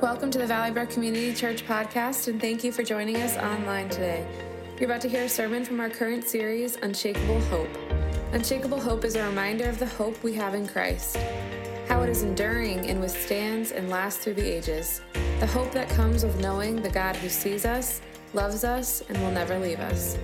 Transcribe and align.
Welcome 0.00 0.30
to 0.30 0.38
the 0.38 0.46
Valley 0.46 0.70
Brook 0.70 0.88
Community 0.88 1.34
Church 1.34 1.66
podcast, 1.66 2.28
and 2.28 2.40
thank 2.40 2.64
you 2.64 2.72
for 2.72 2.82
joining 2.82 3.16
us 3.16 3.36
online 3.36 3.90
today. 3.90 4.26
You're 4.78 4.88
about 4.88 5.02
to 5.02 5.10
hear 5.10 5.24
a 5.24 5.28
sermon 5.28 5.62
from 5.62 5.78
our 5.78 5.90
current 5.90 6.24
series, 6.24 6.76
Unshakable 6.76 7.38
Hope. 7.42 7.68
Unshakable 8.32 8.80
Hope 8.80 9.04
is 9.04 9.14
a 9.14 9.22
reminder 9.22 9.68
of 9.68 9.78
the 9.78 9.84
hope 9.84 10.22
we 10.22 10.32
have 10.32 10.54
in 10.54 10.66
Christ, 10.66 11.18
how 11.86 12.00
it 12.00 12.08
is 12.08 12.22
enduring 12.22 12.88
and 12.88 12.98
withstands 12.98 13.72
and 13.72 13.90
lasts 13.90 14.24
through 14.24 14.32
the 14.34 14.50
ages, 14.50 15.02
the 15.38 15.46
hope 15.46 15.70
that 15.72 15.90
comes 15.90 16.24
with 16.24 16.40
knowing 16.40 16.80
the 16.80 16.88
God 16.88 17.14
who 17.16 17.28
sees 17.28 17.66
us, 17.66 18.00
loves 18.32 18.64
us, 18.64 19.02
and 19.10 19.20
will 19.20 19.32
never 19.32 19.58
leave 19.58 19.80
us. 19.80 20.16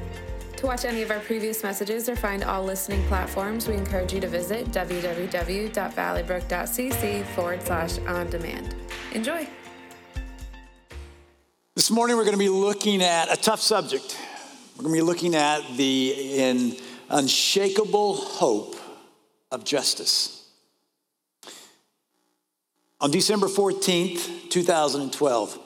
To 0.57 0.65
watch 0.65 0.87
any 0.87 1.03
of 1.03 1.11
our 1.11 1.21
previous 1.21 1.63
messages 1.63 2.09
or 2.09 2.17
find 2.17 2.43
all 2.43 2.65
listening 2.65 3.07
platforms, 3.09 3.69
we 3.69 3.75
encourage 3.75 4.15
you 4.15 4.23
to 4.23 4.29
visit 4.29 4.69
www.valleybrook.cc 4.69 7.25
forward 7.27 7.63
slash 7.63 7.99
on 7.99 8.31
demand. 8.31 8.74
Enjoy. 9.12 9.47
This 11.87 11.93
morning, 11.93 12.17
we're 12.17 12.25
going 12.25 12.35
to 12.35 12.39
be 12.39 12.49
looking 12.49 13.01
at 13.01 13.33
a 13.33 13.37
tough 13.41 13.61
subject. 13.61 14.19
We're 14.75 14.83
going 14.83 14.97
to 14.97 15.03
be 15.03 15.07
looking 15.07 15.37
at 15.37 15.61
the 15.77 16.77
unshakable 17.09 18.17
hope 18.17 18.75
of 19.53 19.62
justice. 19.62 20.49
On 23.01 23.12
December 23.12 23.47
14th, 23.47 24.51
2012, 24.51 25.59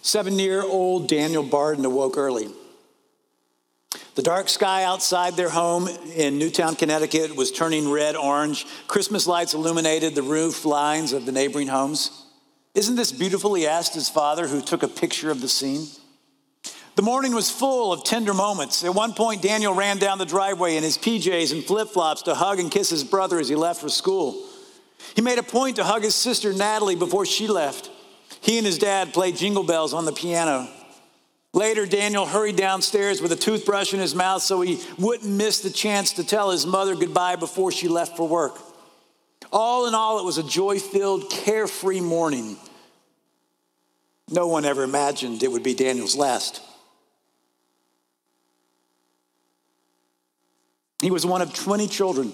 seven 0.00 0.38
year 0.38 0.62
old 0.62 1.06
Daniel 1.06 1.42
Barden 1.42 1.84
awoke 1.84 2.16
early. 2.16 2.48
The 4.14 4.22
dark 4.22 4.48
sky 4.48 4.84
outside 4.84 5.36
their 5.36 5.50
home 5.50 5.86
in 6.14 6.38
Newtown, 6.38 6.76
Connecticut 6.76 7.36
was 7.36 7.52
turning 7.52 7.90
red 7.90 8.16
orange. 8.16 8.64
Christmas 8.88 9.26
lights 9.26 9.52
illuminated 9.52 10.14
the 10.14 10.22
roof 10.22 10.64
lines 10.64 11.12
of 11.12 11.26
the 11.26 11.32
neighboring 11.32 11.68
homes. 11.68 12.22
Isn't 12.76 12.96
this 12.96 13.10
beautiful? 13.10 13.54
He 13.54 13.66
asked 13.66 13.94
his 13.94 14.10
father, 14.10 14.46
who 14.46 14.60
took 14.60 14.82
a 14.82 14.88
picture 14.88 15.30
of 15.30 15.40
the 15.40 15.48
scene. 15.48 15.86
The 16.94 17.02
morning 17.02 17.34
was 17.34 17.50
full 17.50 17.90
of 17.90 18.04
tender 18.04 18.34
moments. 18.34 18.84
At 18.84 18.94
one 18.94 19.14
point, 19.14 19.40
Daniel 19.40 19.72
ran 19.72 19.96
down 19.96 20.18
the 20.18 20.26
driveway 20.26 20.76
in 20.76 20.82
his 20.82 20.98
PJs 20.98 21.52
and 21.52 21.64
flip 21.64 21.88
flops 21.88 22.20
to 22.22 22.34
hug 22.34 22.60
and 22.60 22.70
kiss 22.70 22.90
his 22.90 23.02
brother 23.02 23.38
as 23.38 23.48
he 23.48 23.54
left 23.54 23.80
for 23.80 23.88
school. 23.88 24.46
He 25.14 25.22
made 25.22 25.38
a 25.38 25.42
point 25.42 25.76
to 25.76 25.84
hug 25.84 26.02
his 26.02 26.14
sister 26.14 26.52
Natalie 26.52 26.96
before 26.96 27.24
she 27.24 27.46
left. 27.46 27.90
He 28.42 28.58
and 28.58 28.66
his 28.66 28.76
dad 28.76 29.14
played 29.14 29.36
jingle 29.36 29.64
bells 29.64 29.94
on 29.94 30.04
the 30.04 30.12
piano. 30.12 30.68
Later, 31.54 31.86
Daniel 31.86 32.26
hurried 32.26 32.56
downstairs 32.56 33.22
with 33.22 33.32
a 33.32 33.36
toothbrush 33.36 33.94
in 33.94 34.00
his 34.00 34.14
mouth 34.14 34.42
so 34.42 34.60
he 34.60 34.82
wouldn't 34.98 35.32
miss 35.32 35.60
the 35.60 35.70
chance 35.70 36.12
to 36.14 36.24
tell 36.24 36.50
his 36.50 36.66
mother 36.66 36.94
goodbye 36.94 37.36
before 37.36 37.72
she 37.72 37.88
left 37.88 38.18
for 38.18 38.28
work. 38.28 38.58
All 39.50 39.86
in 39.86 39.94
all, 39.94 40.18
it 40.18 40.24
was 40.24 40.36
a 40.36 40.42
joy 40.42 40.78
filled, 40.78 41.30
carefree 41.30 42.00
morning. 42.00 42.58
No 44.30 44.48
one 44.48 44.64
ever 44.64 44.82
imagined 44.82 45.42
it 45.42 45.52
would 45.52 45.62
be 45.62 45.74
Daniel's 45.74 46.16
last. 46.16 46.60
He 51.00 51.10
was 51.10 51.24
one 51.24 51.42
of 51.42 51.54
20 51.54 51.86
children 51.86 52.32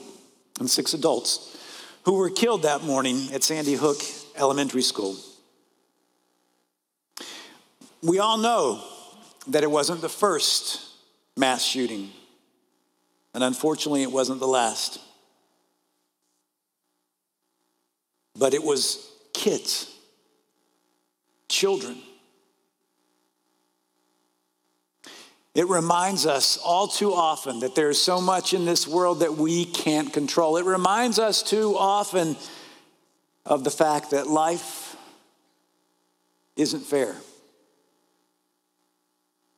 and 0.58 0.70
six 0.70 0.94
adults 0.94 1.56
who 2.04 2.14
were 2.14 2.30
killed 2.30 2.62
that 2.62 2.82
morning 2.82 3.28
at 3.32 3.42
Sandy 3.42 3.74
Hook 3.74 4.00
Elementary 4.36 4.82
School. 4.82 5.16
We 8.02 8.18
all 8.18 8.38
know 8.38 8.82
that 9.48 9.62
it 9.62 9.70
wasn't 9.70 10.00
the 10.00 10.08
first 10.08 10.80
mass 11.36 11.62
shooting, 11.62 12.10
and 13.34 13.44
unfortunately, 13.44 14.02
it 14.02 14.10
wasn't 14.10 14.40
the 14.40 14.48
last. 14.48 14.98
But 18.34 18.54
it 18.54 18.62
was 18.62 19.06
kids 19.34 19.91
children. 21.52 21.98
It 25.54 25.68
reminds 25.68 26.24
us 26.24 26.56
all 26.56 26.88
too 26.88 27.12
often 27.12 27.60
that 27.60 27.74
there's 27.74 28.00
so 28.00 28.20
much 28.22 28.54
in 28.54 28.64
this 28.64 28.88
world 28.88 29.20
that 29.20 29.34
we 29.34 29.66
can't 29.66 30.10
control. 30.10 30.56
It 30.56 30.64
reminds 30.64 31.18
us 31.18 31.42
too 31.42 31.76
often 31.76 32.36
of 33.44 33.62
the 33.62 33.70
fact 33.70 34.12
that 34.12 34.26
life 34.26 34.96
isn't 36.56 36.86
fair. 36.86 37.14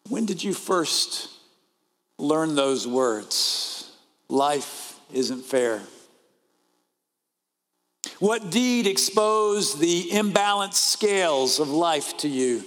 When 0.08 0.26
did 0.26 0.42
you 0.42 0.52
first 0.52 1.30
learn 2.18 2.56
those 2.56 2.88
words? 2.88 3.92
Life 4.28 4.98
isn't 5.12 5.42
fair. 5.42 5.80
What 8.24 8.48
deed 8.50 8.86
exposed 8.86 9.80
the 9.80 10.08
imbalanced 10.10 10.76
scales 10.76 11.60
of 11.60 11.68
life 11.68 12.16
to 12.16 12.26
you? 12.26 12.64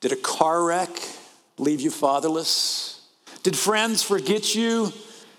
Did 0.00 0.10
a 0.10 0.16
car 0.16 0.64
wreck 0.64 0.90
leave 1.56 1.80
you 1.80 1.92
fatherless? 1.92 3.00
Did 3.44 3.56
friends 3.56 4.02
forget 4.02 4.56
you? 4.56 4.92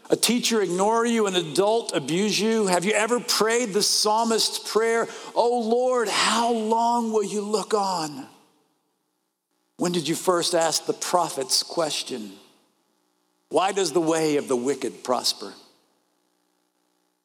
A 0.10 0.16
teacher 0.16 0.62
ignore 0.62 1.06
you? 1.06 1.28
An 1.28 1.36
adult 1.36 1.94
abuse 1.94 2.40
you? 2.40 2.68
Have 2.68 2.86
you 2.86 2.94
ever 2.94 3.20
prayed 3.20 3.74
the 3.74 3.84
psalmist's 3.84 4.60
prayer, 4.72 5.10
Oh 5.36 5.60
Lord, 5.60 6.08
how 6.08 6.54
long 6.54 7.12
will 7.12 7.26
you 7.26 7.42
look 7.42 7.74
on? 7.74 8.28
When 9.76 9.92
did 9.92 10.08
you 10.08 10.16
first 10.16 10.56
ask 10.56 10.86
the 10.86 10.94
prophet's 10.94 11.64
question? 11.64 12.32
Why 13.50 13.74
does 13.74 13.92
the 13.92 14.00
way 14.00 14.38
of 14.38 14.48
the 14.48 14.56
wicked 14.56 15.04
prosper? 15.04 15.54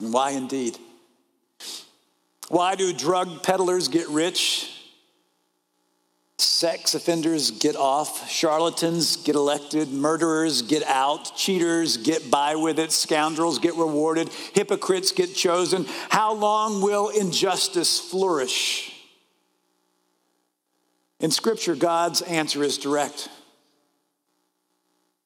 And 0.00 0.12
why 0.12 0.30
indeed? 0.30 0.76
Why 2.48 2.74
do 2.74 2.92
drug 2.92 3.42
peddlers 3.42 3.88
get 3.88 4.08
rich? 4.08 4.68
Sex 6.38 6.94
offenders 6.94 7.50
get 7.52 7.76
off, 7.76 8.28
charlatans 8.28 9.16
get 9.16 9.34
elected, 9.36 9.90
murderers 9.90 10.62
get 10.62 10.82
out, 10.84 11.36
cheaters 11.36 11.96
get 11.96 12.30
by 12.30 12.56
with 12.56 12.78
it, 12.78 12.90
scoundrels 12.92 13.58
get 13.58 13.74
rewarded, 13.74 14.28
hypocrites 14.52 15.12
get 15.12 15.34
chosen. 15.34 15.86
How 16.08 16.32
long 16.32 16.82
will 16.82 17.08
injustice 17.10 18.00
flourish? 18.00 18.92
In 21.20 21.30
Scripture, 21.30 21.76
God's 21.76 22.22
answer 22.22 22.64
is 22.64 22.78
direct. 22.78 23.28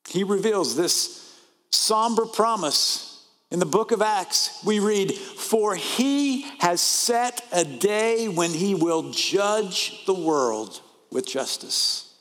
He 0.09 0.23
reveals 0.23 0.77
this 0.77 1.35
somber 1.71 2.27
promise 2.27 3.16
in 3.57 3.61
the 3.61 3.65
book 3.65 3.91
of 3.91 4.03
Acts, 4.03 4.63
we 4.67 4.81
read, 4.81 5.15
For 5.15 5.75
he 5.75 6.43
has 6.59 6.79
set 6.83 7.43
a 7.53 7.65
day 7.65 8.29
when 8.29 8.51
he 8.51 8.75
will 8.75 9.13
judge 9.13 10.05
the 10.05 10.13
world 10.13 10.83
with 11.11 11.27
justice. 11.27 12.13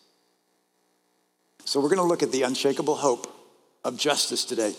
So 1.65 1.81
we're 1.81 1.89
going 1.89 1.97
to 1.97 2.05
look 2.05 2.23
at 2.23 2.31
the 2.31 2.43
unshakable 2.43 2.95
hope 2.95 3.27
of 3.83 3.97
justice 3.97 4.45
today. 4.45 4.75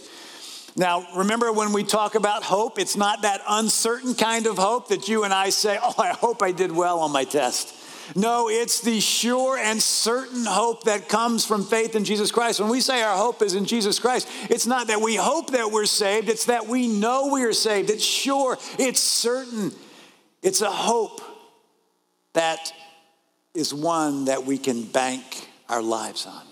Now, 0.76 1.06
remember 1.14 1.52
when 1.52 1.74
we 1.74 1.84
talk 1.84 2.14
about 2.14 2.42
hope, 2.42 2.78
it's 2.78 2.96
not 2.96 3.20
that 3.20 3.42
uncertain 3.46 4.14
kind 4.14 4.46
of 4.46 4.56
hope 4.56 4.88
that 4.88 5.08
you 5.08 5.24
and 5.24 5.34
I 5.34 5.50
say, 5.50 5.78
Oh, 5.78 5.94
I 5.98 6.14
hope 6.14 6.42
I 6.42 6.52
did 6.52 6.72
well 6.72 7.00
on 7.00 7.12
my 7.12 7.24
test. 7.24 7.74
No, 8.14 8.48
it's 8.48 8.80
the 8.80 9.00
sure 9.00 9.58
and 9.58 9.82
certain 9.82 10.44
hope 10.44 10.84
that 10.84 11.08
comes 11.08 11.44
from 11.44 11.64
faith 11.64 11.94
in 11.96 12.04
Jesus 12.04 12.30
Christ. 12.30 12.60
When 12.60 12.68
we 12.68 12.80
say 12.80 13.02
our 13.02 13.16
hope 13.16 13.42
is 13.42 13.54
in 13.54 13.64
Jesus 13.64 13.98
Christ, 13.98 14.28
it's 14.48 14.66
not 14.66 14.86
that 14.88 15.00
we 15.00 15.16
hope 15.16 15.50
that 15.50 15.70
we're 15.70 15.86
saved, 15.86 16.28
it's 16.28 16.46
that 16.46 16.66
we 16.66 16.86
know 16.86 17.32
we 17.32 17.42
are 17.44 17.52
saved. 17.52 17.90
It's 17.90 18.04
sure, 18.04 18.58
it's 18.78 19.00
certain. 19.00 19.72
It's 20.42 20.60
a 20.60 20.70
hope 20.70 21.20
that 22.34 22.72
is 23.54 23.74
one 23.74 24.26
that 24.26 24.44
we 24.44 24.58
can 24.58 24.84
bank 24.84 25.48
our 25.68 25.82
lives 25.82 26.26
on. 26.26 26.42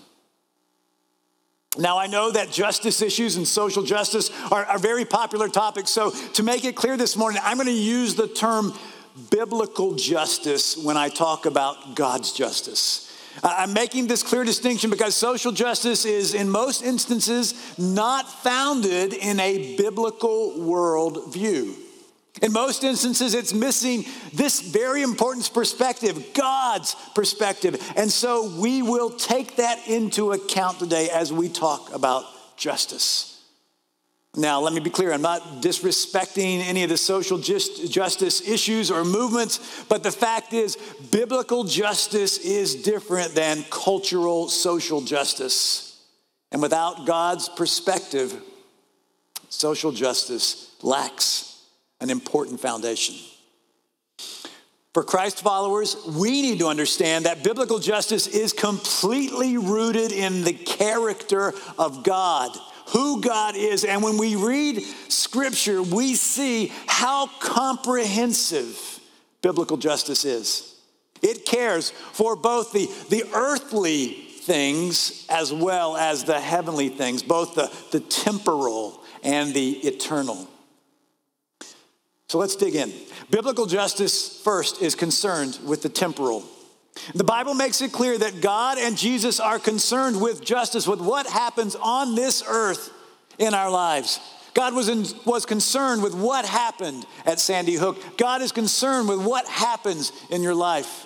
Now, 1.77 1.97
I 1.97 2.07
know 2.07 2.31
that 2.31 2.51
justice 2.51 3.01
issues 3.01 3.35
and 3.35 3.47
social 3.47 3.83
justice 3.83 4.31
are, 4.51 4.65
are 4.65 4.79
very 4.79 5.03
popular 5.03 5.49
topics. 5.49 5.89
So, 5.89 6.11
to 6.11 6.43
make 6.43 6.63
it 6.63 6.75
clear 6.75 6.95
this 6.95 7.17
morning, 7.17 7.41
I'm 7.43 7.57
going 7.57 7.67
to 7.67 7.73
use 7.73 8.15
the 8.15 8.27
term 8.27 8.73
biblical 9.29 9.95
justice 9.95 10.77
when 10.77 10.97
I 10.97 11.09
talk 11.09 11.45
about 11.45 11.95
God's 11.95 12.31
justice. 12.31 13.11
I'm 13.43 13.73
making 13.73 14.07
this 14.07 14.23
clear 14.23 14.43
distinction 14.43 14.89
because 14.89 15.15
social 15.15 15.51
justice 15.51 16.05
is, 16.05 16.33
in 16.33 16.49
most 16.49 16.81
instances, 16.81 17.53
not 17.77 18.29
founded 18.43 19.13
in 19.13 19.39
a 19.39 19.75
biblical 19.75 20.53
worldview. 20.57 21.75
In 22.41 22.51
most 22.51 22.83
instances, 22.83 23.33
it's 23.33 23.53
missing 23.53 24.05
this 24.33 24.59
very 24.61 25.01
important 25.01 25.53
perspective, 25.53 26.33
God's 26.33 26.95
perspective. 27.13 27.81
And 27.95 28.11
so 28.11 28.59
we 28.59 28.81
will 28.81 29.09
take 29.11 29.55
that 29.57 29.87
into 29.87 30.31
account 30.31 30.79
today 30.79 31.09
as 31.09 31.31
we 31.31 31.47
talk 31.47 31.93
about 31.93 32.25
justice. 32.57 33.34
Now, 34.37 34.59
let 34.59 34.73
me 34.73 34.81
be 34.81 34.89
clear, 34.89 35.13
I'm 35.13 35.21
not 35.21 35.61
disrespecting 35.61 36.59
any 36.59 36.83
of 36.83 36.89
the 36.89 36.97
social 36.97 37.37
just, 37.37 37.89
justice 37.89 38.45
issues 38.45 38.91
or 38.91 39.05
movements, 39.05 39.85
but 39.87 40.03
the 40.03 40.11
fact 40.11 40.51
is, 40.51 40.75
biblical 41.09 41.63
justice 41.63 42.37
is 42.39 42.75
different 42.75 43.33
than 43.33 43.63
cultural 43.69 44.49
social 44.49 44.99
justice. 44.99 46.03
And 46.51 46.61
without 46.61 47.05
God's 47.05 47.47
perspective, 47.47 48.33
social 49.47 49.93
justice 49.93 50.75
lacks 50.81 51.61
an 52.01 52.09
important 52.09 52.59
foundation. 52.59 53.15
For 54.93 55.03
Christ 55.03 55.41
followers, 55.41 55.97
we 56.07 56.41
need 56.41 56.59
to 56.59 56.67
understand 56.67 57.25
that 57.25 57.43
biblical 57.43 57.79
justice 57.79 58.27
is 58.27 58.53
completely 58.53 59.57
rooted 59.57 60.11
in 60.13 60.43
the 60.43 60.53
character 60.53 61.53
of 61.77 62.03
God, 62.03 62.57
who 62.87 63.21
God 63.21 63.55
is. 63.55 63.83
And 63.83 64.03
when 64.03 64.17
we 64.17 64.35
read 64.35 64.81
scripture, 65.09 65.81
we 65.81 66.15
see 66.15 66.71
how 66.87 67.27
comprehensive 67.39 68.99
biblical 69.41 69.77
justice 69.77 70.25
is. 70.25 70.75
It 71.21 71.45
cares 71.45 71.89
for 71.89 72.35
both 72.35 72.71
the, 72.71 72.89
the 73.09 73.23
earthly 73.33 74.07
things 74.07 75.25
as 75.29 75.51
well 75.51 75.97
as 75.97 76.23
the 76.23 76.39
heavenly 76.39 76.89
things, 76.89 77.23
both 77.23 77.55
the, 77.55 77.71
the 77.91 77.99
temporal 77.99 79.01
and 79.23 79.53
the 79.53 79.71
eternal. 79.79 80.47
So 82.27 82.37
let's 82.37 82.55
dig 82.55 82.75
in. 82.75 82.91
Biblical 83.29 83.65
justice, 83.65 84.41
first, 84.41 84.81
is 84.81 84.95
concerned 84.95 85.59
with 85.63 85.81
the 85.81 85.89
temporal. 85.89 86.43
The 87.13 87.23
Bible 87.23 87.53
makes 87.53 87.81
it 87.81 87.91
clear 87.91 88.17
that 88.17 88.41
God 88.41 88.77
and 88.77 88.97
Jesus 88.97 89.39
are 89.39 89.59
concerned 89.59 90.19
with 90.21 90.43
justice, 90.43 90.87
with 90.87 91.01
what 91.01 91.27
happens 91.27 91.75
on 91.75 92.15
this 92.15 92.43
earth 92.47 92.91
in 93.37 93.53
our 93.53 93.69
lives. 93.69 94.19
God 94.53 94.73
was, 94.73 94.87
in, 94.87 95.05
was 95.25 95.45
concerned 95.45 96.01
with 96.01 96.15
what 96.15 96.45
happened 96.45 97.05
at 97.25 97.39
Sandy 97.39 97.75
Hook. 97.75 98.17
God 98.17 98.41
is 98.41 98.53
concerned 98.53 99.09
with 99.09 99.23
what 99.23 99.45
happens 99.47 100.13
in 100.31 100.41
your 100.41 100.55
life. 100.55 101.05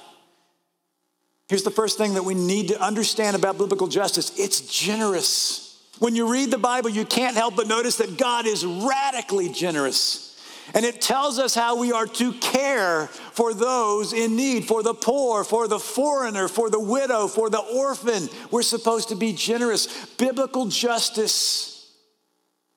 Here's 1.48 1.64
the 1.64 1.72
first 1.72 1.98
thing 1.98 2.14
that 2.14 2.24
we 2.24 2.36
need 2.36 2.68
to 2.68 2.80
understand 2.80 3.36
about 3.36 3.58
biblical 3.58 3.88
justice 3.88 4.38
it's 4.38 4.62
generous. 4.62 5.66
When 5.98 6.16
you 6.16 6.32
read 6.32 6.52
the 6.52 6.60
Bible, 6.60 6.92
you 6.92 7.04
can't 7.04 7.36
help 7.36 7.56
but 7.56 7.68
notice 7.68 7.98
that 7.98 8.18
God 8.18 8.46
is 8.46 8.66
radically 8.66 9.50
generous. 9.50 10.29
And 10.74 10.86
it 10.86 11.02
tells 11.02 11.40
us 11.40 11.56
how 11.56 11.78
we 11.78 11.92
are 11.92 12.06
to 12.06 12.34
care 12.34 13.08
for 13.08 13.54
those 13.54 14.14
in 14.14 14.36
need, 14.36 14.66
for 14.66 14.84
the 14.84 14.94
poor, 14.94 15.44
for 15.44 15.68
the 15.68 15.80
foreigner, 15.80 16.48
for 16.48 16.70
the 16.70 16.80
widow, 16.80 17.28
for 17.28 17.50
the 17.50 17.60
orphan. 17.60 18.30
We're 18.52 18.62
supposed 18.62 19.10
to 19.10 19.16
be 19.16 19.34
generous. 19.34 20.06
Biblical 20.18 20.68
justice 20.68 21.92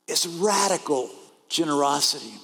is 0.08 0.26
radical 0.26 1.10
generosity. 1.48 2.34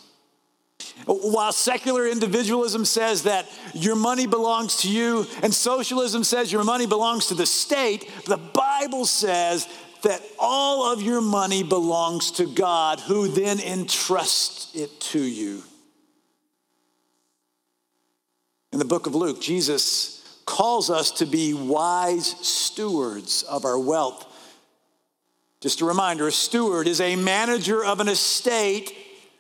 While 1.07 1.53
secular 1.53 2.07
individualism 2.07 2.85
says 2.85 3.23
that 3.25 3.47
your 3.73 3.97
money 3.97 4.27
belongs 4.27 4.83
to 4.83 4.91
you 4.91 5.27
and 5.43 5.53
socialism 5.53 6.25
says 6.25 6.53
your 6.53 6.65
money 6.65 6.87
belongs 6.87 7.29
to 7.29 7.35
the 7.35 7.47
state, 7.47 8.11
the 8.27 8.37
Bible 8.37 9.07
says 9.07 9.67
that 10.03 10.23
all 10.39 10.93
of 10.93 11.03
your 11.03 11.21
money 11.21 11.63
belongs 11.63 12.33
to 12.33 12.47
God, 12.47 13.01
who 13.01 13.29
then 13.29 13.61
entrusts 13.61 14.75
it 14.75 15.01
to 15.01 15.21
you. 15.21 15.63
In 18.73 18.79
the 18.79 18.85
book 18.85 19.07
of 19.07 19.15
Luke, 19.15 19.41
Jesus 19.41 20.41
calls 20.45 20.91
us 20.91 21.11
to 21.13 21.27
be 21.27 21.55
wise 21.55 22.27
stewards 22.47 23.43
of 23.43 23.65
our 23.65 23.79
wealth. 23.79 24.27
Just 25.61 25.81
a 25.81 25.85
reminder 25.85 26.29
a 26.29 26.33
steward 26.33 26.87
is 26.87 27.01
a 27.01 27.17
manager 27.17 27.85
of 27.85 28.01
an 28.01 28.09
estate 28.09 28.95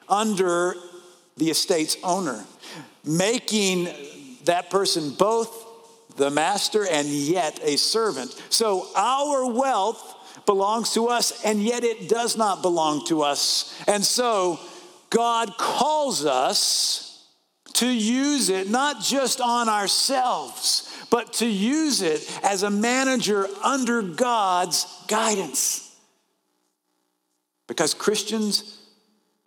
under 0.08 0.74
the 1.36 1.50
estate's 1.50 1.96
owner, 2.02 2.44
making 3.04 3.88
that 4.44 4.70
person 4.70 5.10
both 5.10 5.66
the 6.16 6.30
master 6.30 6.86
and 6.90 7.06
yet 7.06 7.60
a 7.62 7.76
servant. 7.76 8.30
So 8.50 8.88
our 8.96 9.50
wealth 9.50 10.16
belongs 10.46 10.94
to 10.94 11.08
us, 11.08 11.44
and 11.44 11.62
yet 11.62 11.84
it 11.84 12.08
does 12.08 12.36
not 12.36 12.62
belong 12.62 13.04
to 13.06 13.22
us. 13.22 13.74
And 13.86 14.04
so 14.04 14.58
God 15.10 15.56
calls 15.58 16.24
us 16.24 17.26
to 17.74 17.88
use 17.88 18.48
it 18.48 18.68
not 18.70 19.02
just 19.02 19.40
on 19.40 19.68
ourselves, 19.68 20.84
but 21.10 21.32
to 21.34 21.46
use 21.46 22.02
it 22.02 22.28
as 22.42 22.62
a 22.62 22.70
manager 22.70 23.46
under 23.62 24.02
God's 24.02 24.86
guidance. 25.06 25.96
Because 27.66 27.94
Christians 27.94 28.77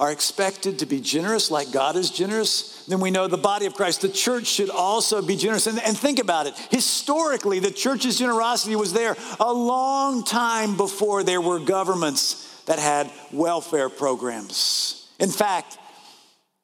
are 0.01 0.11
expected 0.11 0.79
to 0.79 0.87
be 0.87 0.99
generous 0.99 1.51
like 1.51 1.71
God 1.71 1.95
is 1.95 2.09
generous, 2.09 2.83
then 2.87 2.99
we 2.99 3.11
know 3.11 3.27
the 3.27 3.37
body 3.37 3.67
of 3.67 3.75
Christ, 3.75 4.01
the 4.01 4.09
church, 4.09 4.47
should 4.47 4.71
also 4.71 5.21
be 5.21 5.35
generous. 5.35 5.67
And, 5.67 5.79
and, 5.79 5.95
think 5.95 6.17
about 6.17 6.47
it. 6.47 6.55
Historically, 6.71 7.59
the 7.59 7.69
church's 7.69 8.17
generosity 8.17 8.75
was 8.75 8.93
there 8.93 9.15
a 9.39 9.53
long 9.53 10.23
time 10.23 10.75
before 10.75 11.23
there 11.23 11.39
were 11.39 11.59
governments 11.59 12.63
that 12.65 12.79
had 12.79 13.11
welfare 13.31 13.89
programs. 13.89 15.07
In 15.19 15.29
fact, 15.29 15.77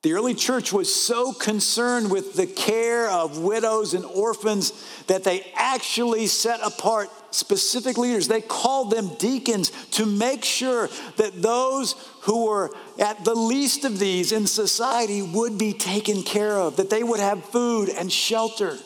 the 0.01 0.13
early 0.13 0.33
church 0.33 0.73
was 0.73 0.93
so 0.93 1.31
concerned 1.31 2.09
with 2.09 2.33
the 2.33 2.47
care 2.47 3.07
of 3.07 3.37
widows 3.37 3.93
and 3.93 4.03
orphans 4.03 4.73
that 5.05 5.23
they 5.23 5.45
actually 5.53 6.25
set 6.25 6.59
apart 6.63 7.09
specific 7.31 7.97
leaders. 7.97 8.27
They 8.27 8.41
called 8.41 8.91
them 8.91 9.15
deacons 9.17 9.71
to 9.91 10.05
make 10.05 10.43
sure 10.43 10.89
that 11.17 11.41
those 11.41 11.93
who 12.21 12.45
were 12.45 12.71
at 12.99 13.23
the 13.23 13.35
least 13.35 13.85
of 13.85 13.99
these 13.99 14.31
in 14.31 14.47
society 14.47 15.21
would 15.21 15.57
be 15.57 15.73
taken 15.73 16.23
care 16.23 16.57
of, 16.57 16.77
that 16.77 16.89
they 16.89 17.03
would 17.03 17.19
have 17.19 17.43
food 17.45 17.89
and 17.89 18.11
shelter. 18.11 18.77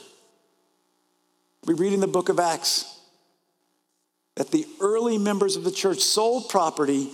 We 1.66 1.74
read 1.74 1.94
in 1.94 2.00
the 2.00 2.08
book 2.08 2.30
of 2.30 2.40
Acts 2.40 3.00
that 4.36 4.52
the 4.52 4.66
early 4.80 5.18
members 5.18 5.56
of 5.56 5.64
the 5.64 5.72
church 5.72 6.00
sold 6.00 6.50
property 6.50 7.10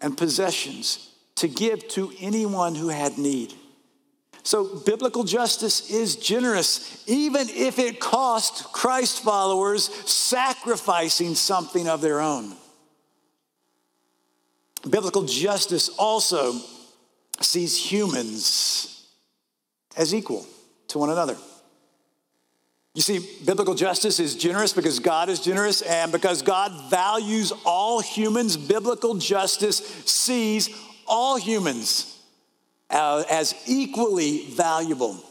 and 0.00 0.16
possessions 0.16 1.10
to 1.36 1.48
give 1.48 1.86
to 1.88 2.12
anyone 2.20 2.74
who 2.74 2.88
had 2.88 3.18
need. 3.18 3.54
So, 4.44 4.80
biblical 4.80 5.22
justice 5.22 5.88
is 5.90 6.16
generous, 6.16 7.04
even 7.06 7.48
if 7.48 7.78
it 7.78 8.00
costs 8.00 8.62
Christ 8.62 9.22
followers 9.22 9.84
sacrificing 10.10 11.36
something 11.36 11.88
of 11.88 12.00
their 12.00 12.20
own. 12.20 12.56
Biblical 14.88 15.22
justice 15.22 15.88
also 15.90 16.58
sees 17.40 17.76
humans 17.78 19.06
as 19.96 20.12
equal 20.12 20.44
to 20.88 20.98
one 20.98 21.10
another. 21.10 21.36
You 22.94 23.00
see, 23.02 23.20
biblical 23.46 23.74
justice 23.74 24.18
is 24.18 24.34
generous 24.34 24.72
because 24.72 24.98
God 24.98 25.28
is 25.28 25.38
generous, 25.38 25.82
and 25.82 26.10
because 26.10 26.42
God 26.42 26.90
values 26.90 27.52
all 27.64 28.00
humans, 28.00 28.56
biblical 28.56 29.14
justice 29.14 29.78
sees 30.04 30.68
all 31.06 31.36
humans 31.36 32.11
uh, 32.92 33.24
as 33.30 33.54
equally 33.66 34.46
valuable. 34.46 35.22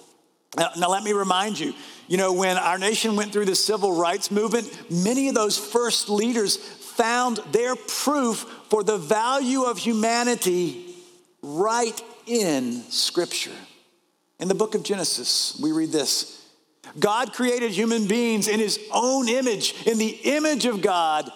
Now, 0.57 0.71
now, 0.77 0.89
let 0.89 1.03
me 1.03 1.13
remind 1.13 1.59
you 1.59 1.73
you 2.11 2.17
know, 2.17 2.33
when 2.33 2.57
our 2.57 2.77
nation 2.77 3.15
went 3.15 3.31
through 3.31 3.45
the 3.45 3.55
civil 3.55 3.93
rights 3.93 4.31
movement, 4.31 4.69
many 4.91 5.29
of 5.29 5.33
those 5.33 5.57
first 5.57 6.09
leaders 6.09 6.57
found 6.57 7.37
their 7.53 7.73
proof 7.77 8.39
for 8.69 8.83
the 8.83 8.97
value 8.97 9.63
of 9.63 9.77
humanity 9.77 10.93
right 11.41 11.97
in 12.25 12.83
Scripture. 12.89 13.55
In 14.41 14.49
the 14.49 14.55
book 14.55 14.75
of 14.75 14.83
Genesis, 14.83 15.57
we 15.63 15.71
read 15.71 15.93
this 15.93 16.45
God 16.99 17.31
created 17.31 17.71
human 17.71 18.07
beings 18.07 18.49
in 18.49 18.59
his 18.59 18.77
own 18.91 19.29
image. 19.29 19.87
In 19.87 19.97
the 19.97 20.09
image 20.09 20.65
of 20.65 20.81
God, 20.81 21.31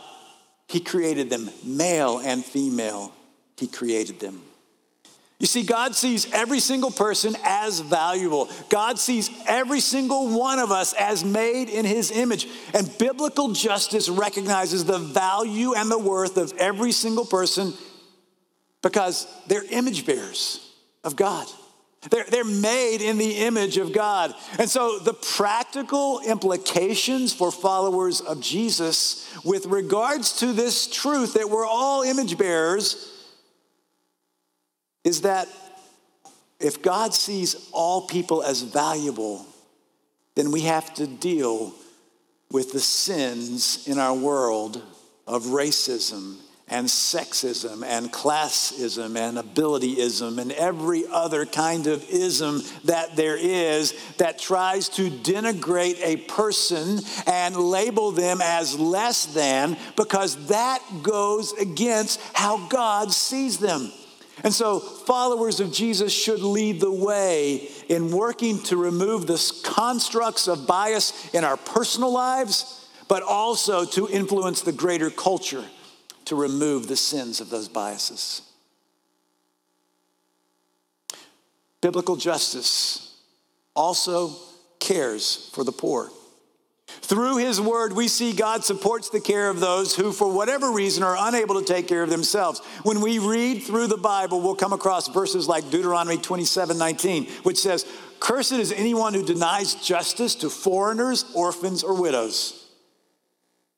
he 0.67 0.81
created 0.81 1.29
them, 1.29 1.49
male 1.63 2.19
and 2.19 2.43
female, 2.43 3.13
he 3.57 3.67
created 3.67 4.19
them. 4.19 4.41
You 5.39 5.47
see, 5.47 5.63
God 5.63 5.95
sees 5.95 6.31
every 6.31 6.61
single 6.61 6.91
person 6.91 7.35
as 7.43 7.81
valuable. 7.81 8.49
God 8.69 8.97
sees 8.97 9.29
every 9.47 9.81
single 9.81 10.37
one 10.37 10.59
of 10.59 10.71
us 10.71 10.93
as 10.93 11.25
made 11.25 11.67
in 11.69 11.83
his 11.83 12.09
image. 12.09 12.47
And 12.73 12.97
biblical 12.97 13.51
justice 13.51 14.07
recognizes 14.07 14.85
the 14.85 14.97
value 14.97 15.73
and 15.73 15.91
the 15.91 15.99
worth 15.99 16.37
of 16.37 16.53
every 16.57 16.93
single 16.93 17.25
person 17.25 17.73
because 18.81 19.27
they're 19.47 19.65
image 19.71 20.05
bearers 20.05 20.71
of 21.03 21.17
God. 21.17 21.47
They're, 22.09 22.25
they're 22.29 22.45
made 22.45 23.01
in 23.01 23.17
the 23.17 23.39
image 23.39 23.77
of 23.77 23.91
God. 23.91 24.33
And 24.57 24.69
so 24.69 24.99
the 24.99 25.13
practical 25.13 26.21
implications 26.21 27.33
for 27.33 27.51
followers 27.51 28.21
of 28.21 28.39
Jesus 28.39 29.27
with 29.43 29.65
regards 29.65 30.39
to 30.39 30.53
this 30.53 30.87
truth 30.87 31.33
that 31.33 31.49
we're 31.49 31.65
all 31.65 32.03
image 32.03 32.37
bearers 32.37 33.11
is 35.05 35.21
that 35.21 35.47
if 36.59 36.81
God 36.81 37.13
sees 37.13 37.69
all 37.71 38.07
people 38.07 38.43
as 38.43 38.63
valuable, 38.63 39.45
then 40.35 40.51
we 40.51 40.61
have 40.61 40.93
to 40.95 41.07
deal 41.07 41.73
with 42.51 42.73
the 42.73 42.79
sins 42.79 43.87
in 43.87 43.99
our 43.99 44.13
world 44.13 44.81
of 45.27 45.43
racism 45.43 46.37
and 46.67 46.87
sexism 46.87 47.85
and 47.85 48.11
classism 48.11 49.15
and 49.15 49.37
abilityism 49.37 50.39
and 50.39 50.51
every 50.53 51.03
other 51.11 51.45
kind 51.45 51.85
of 51.85 52.03
ism 52.09 52.61
that 52.85 53.15
there 53.15 53.37
is 53.37 53.93
that 54.17 54.39
tries 54.39 54.89
to 54.89 55.11
denigrate 55.11 55.99
a 56.01 56.17
person 56.17 56.99
and 57.27 57.55
label 57.55 58.11
them 58.11 58.39
as 58.41 58.79
less 58.79 59.27
than 59.27 59.77
because 59.95 60.47
that 60.47 60.81
goes 61.03 61.53
against 61.53 62.19
how 62.33 62.65
God 62.67 63.11
sees 63.11 63.59
them. 63.59 63.91
And 64.45 64.53
so, 64.53 64.79
followers 64.79 65.59
of 65.59 65.73
Jesus 65.73 66.13
should 66.13 66.41
lead 66.41 66.79
the 66.79 66.91
way 66.91 67.67
in 67.89 68.11
working 68.11 68.61
to 68.65 68.77
remove 68.77 69.25
the 69.25 69.41
constructs 69.63 70.47
of 70.47 70.67
bias 70.67 71.33
in 71.33 71.43
our 71.43 71.57
personal 71.57 72.13
lives, 72.13 72.87
but 73.07 73.23
also 73.23 73.85
to 73.85 74.07
influence 74.07 74.61
the 74.61 74.71
greater 74.71 75.09
culture 75.09 75.65
to 76.25 76.35
remove 76.35 76.87
the 76.87 76.95
sins 76.95 77.41
of 77.41 77.49
those 77.49 77.67
biases. 77.67 78.43
Biblical 81.81 82.15
justice 82.15 83.17
also 83.75 84.35
cares 84.79 85.49
for 85.55 85.63
the 85.63 85.71
poor. 85.71 86.11
Through 86.87 87.37
his 87.37 87.59
word, 87.59 87.93
we 87.93 88.07
see 88.07 88.33
God 88.33 88.63
supports 88.63 89.09
the 89.09 89.19
care 89.19 89.49
of 89.49 89.59
those 89.59 89.95
who, 89.95 90.11
for 90.11 90.31
whatever 90.31 90.71
reason, 90.71 91.03
are 91.03 91.15
unable 91.17 91.59
to 91.59 91.65
take 91.65 91.87
care 91.87 92.03
of 92.03 92.09
themselves. 92.09 92.61
When 92.83 93.01
we 93.01 93.19
read 93.19 93.63
through 93.63 93.87
the 93.87 93.97
Bible, 93.97 94.41
we'll 94.41 94.55
come 94.55 94.73
across 94.73 95.07
verses 95.07 95.47
like 95.47 95.69
Deuteronomy 95.69 96.17
27 96.17 96.77
19, 96.77 97.25
which 97.43 97.57
says, 97.59 97.85
Cursed 98.19 98.53
is 98.53 98.71
anyone 98.71 99.13
who 99.13 99.25
denies 99.25 99.75
justice 99.75 100.35
to 100.35 100.49
foreigners, 100.49 101.25
orphans, 101.35 101.83
or 101.83 101.99
widows. 101.99 102.65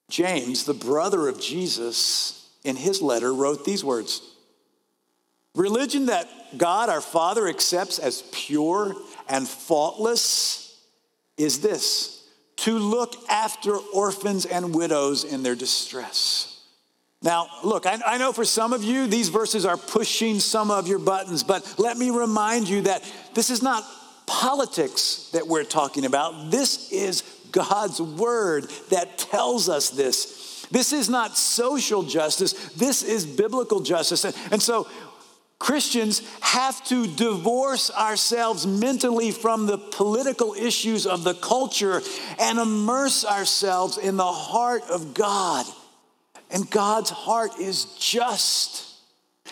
James, 0.09 0.63
the 0.63 0.73
brother 0.73 1.27
of 1.27 1.39
Jesus, 1.39 2.49
in 2.63 2.75
his 2.75 3.01
letter 3.01 3.33
wrote 3.33 3.65
these 3.65 3.83
words 3.83 4.21
Religion 5.55 6.05
that 6.05 6.27
God 6.57 6.89
our 6.89 7.01
Father 7.01 7.47
accepts 7.47 7.99
as 7.99 8.23
pure 8.31 8.95
and 9.27 9.47
faultless 9.47 10.77
is 11.37 11.61
this 11.61 12.16
to 12.57 12.77
look 12.77 13.15
after 13.29 13.75
orphans 13.75 14.45
and 14.45 14.73
widows 14.73 15.23
in 15.23 15.43
their 15.43 15.55
distress. 15.55 16.53
Now, 17.21 17.47
look, 17.63 17.85
I, 17.85 17.99
I, 18.05 18.17
know 18.17 18.31
for 18.31 18.45
some 18.45 18.73
of 18.73 18.83
you, 18.83 19.07
these 19.07 19.29
verses 19.29 19.65
are 19.65 19.77
pushing 19.77 20.39
some 20.39 20.69
of 20.69 20.87
your 20.87 20.99
buttons, 20.99 21.43
but 21.43 21.75
let 21.79 21.97
me 21.97 22.11
remind 22.11 22.69
you 22.69 22.81
that 22.81 23.03
this 23.33 23.49
is 23.49 23.63
not 23.63 23.83
politics 24.27 25.29
that 25.33 25.47
we're 25.47 25.63
talking 25.63 26.05
about. 26.05 26.51
This 26.51 26.91
is 26.91 27.23
God's 27.51 27.99
word 27.99 28.69
that 28.89 29.17
tells 29.17 29.67
us 29.67 29.89
this. 29.89 30.67
This 30.69 30.93
is 30.93 31.09
not 31.09 31.37
social 31.37 32.03
justice, 32.03 32.53
this 32.73 33.01
is 33.01 33.25
biblical 33.25 33.79
justice. 33.79 34.25
And, 34.25 34.35
and 34.51 34.61
so 34.61 34.87
Christians 35.59 36.21
have 36.41 36.83
to 36.85 37.07
divorce 37.07 37.89
ourselves 37.89 38.67
mentally 38.67 39.31
from 39.31 39.65
the 39.65 39.77
political 39.77 40.53
issues 40.53 41.07
of 41.07 41.23
the 41.23 41.33
culture 41.33 42.01
and 42.39 42.59
immerse 42.59 43.25
ourselves 43.25 43.97
in 43.97 44.17
the 44.17 44.31
heart 44.31 44.83
of 44.89 45.13
God. 45.15 45.65
And 46.51 46.69
God's 46.69 47.09
heart 47.09 47.59
is 47.59 47.85
just. 47.99 48.85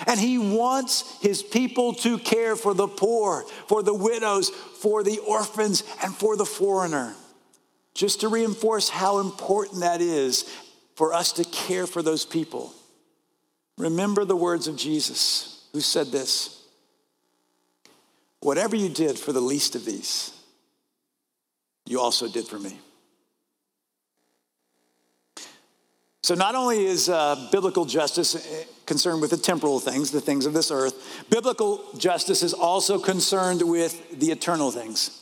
And 0.06 0.20
He 0.20 0.38
wants 0.38 1.20
His 1.22 1.42
people 1.42 1.94
to 1.96 2.20
care 2.20 2.56
for 2.56 2.76
the 2.76 2.88
poor, 2.88 3.44
for 3.68 3.82
the 3.82 3.94
widows, 3.94 4.50
for 4.50 5.04
the 5.04 5.18
orphans, 5.20 5.84
and 6.04 6.14
for 6.14 6.38
the 6.38 6.46
foreigner. 6.46 7.16
Just 7.96 8.22
to 8.22 8.28
reinforce 8.28 8.90
how 8.90 9.20
important 9.20 9.82
that 9.82 10.02
is 10.02 10.44
for 10.96 11.14
us 11.14 11.32
to 11.34 11.46
care 11.46 11.88
for 11.88 12.04
those 12.04 12.26
people. 12.26 12.74
Remember 13.78 14.24
the 14.24 14.36
words 14.36 14.68
of 14.68 14.78
Jesus 14.78 15.55
who 15.76 15.82
said 15.82 16.08
this 16.08 16.64
Whatever 18.40 18.78
you 18.78 18.90
did 18.90 19.20
for 19.20 19.34
the 19.34 19.42
least 19.42 19.76
of 19.76 19.84
these, 19.84 20.32
you 21.86 22.00
also 22.00 22.30
did 22.30 22.48
for 22.48 22.58
me. 22.58 22.80
So, 26.24 26.34
not 26.34 26.56
only 26.56 26.86
is 26.86 27.10
uh, 27.10 27.50
biblical 27.52 27.86
justice 27.86 28.36
uh, 28.36 28.64
concerned 28.86 29.20
with 29.20 29.32
the 29.32 29.38
temporal 29.38 29.80
things, 29.80 30.12
the 30.12 30.22
things 30.22 30.46
of 30.46 30.54
this 30.54 30.72
earth, 30.72 31.26
biblical 31.30 31.84
justice 31.98 32.42
is 32.42 32.54
also 32.54 32.98
concerned 32.98 33.62
with 33.62 34.18
the 34.18 34.32
eternal 34.32 34.72
things. 34.72 35.22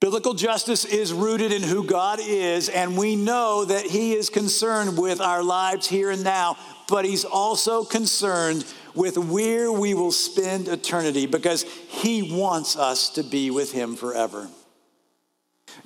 Biblical 0.00 0.34
justice 0.34 0.84
is 0.84 1.12
rooted 1.12 1.52
in 1.52 1.62
who 1.62 1.86
God 1.86 2.20
is, 2.22 2.68
and 2.68 2.96
we 2.96 3.16
know 3.16 3.64
that 3.64 3.84
He 3.84 4.14
is 4.14 4.30
concerned 4.30 4.98
with 4.98 5.20
our 5.20 5.42
lives 5.42 5.86
here 5.86 6.10
and 6.10 6.22
now, 6.22 6.56
but 6.88 7.04
He's 7.04 7.24
also 7.24 7.84
concerned 7.84 8.64
with 8.94 9.18
where 9.18 9.72
we 9.72 9.94
will 9.94 10.12
spend 10.12 10.68
eternity 10.68 11.26
because 11.26 11.62
He 11.62 12.22
wants 12.22 12.76
us 12.76 13.10
to 13.10 13.22
be 13.22 13.50
with 13.50 13.72
Him 13.72 13.96
forever. 13.96 14.48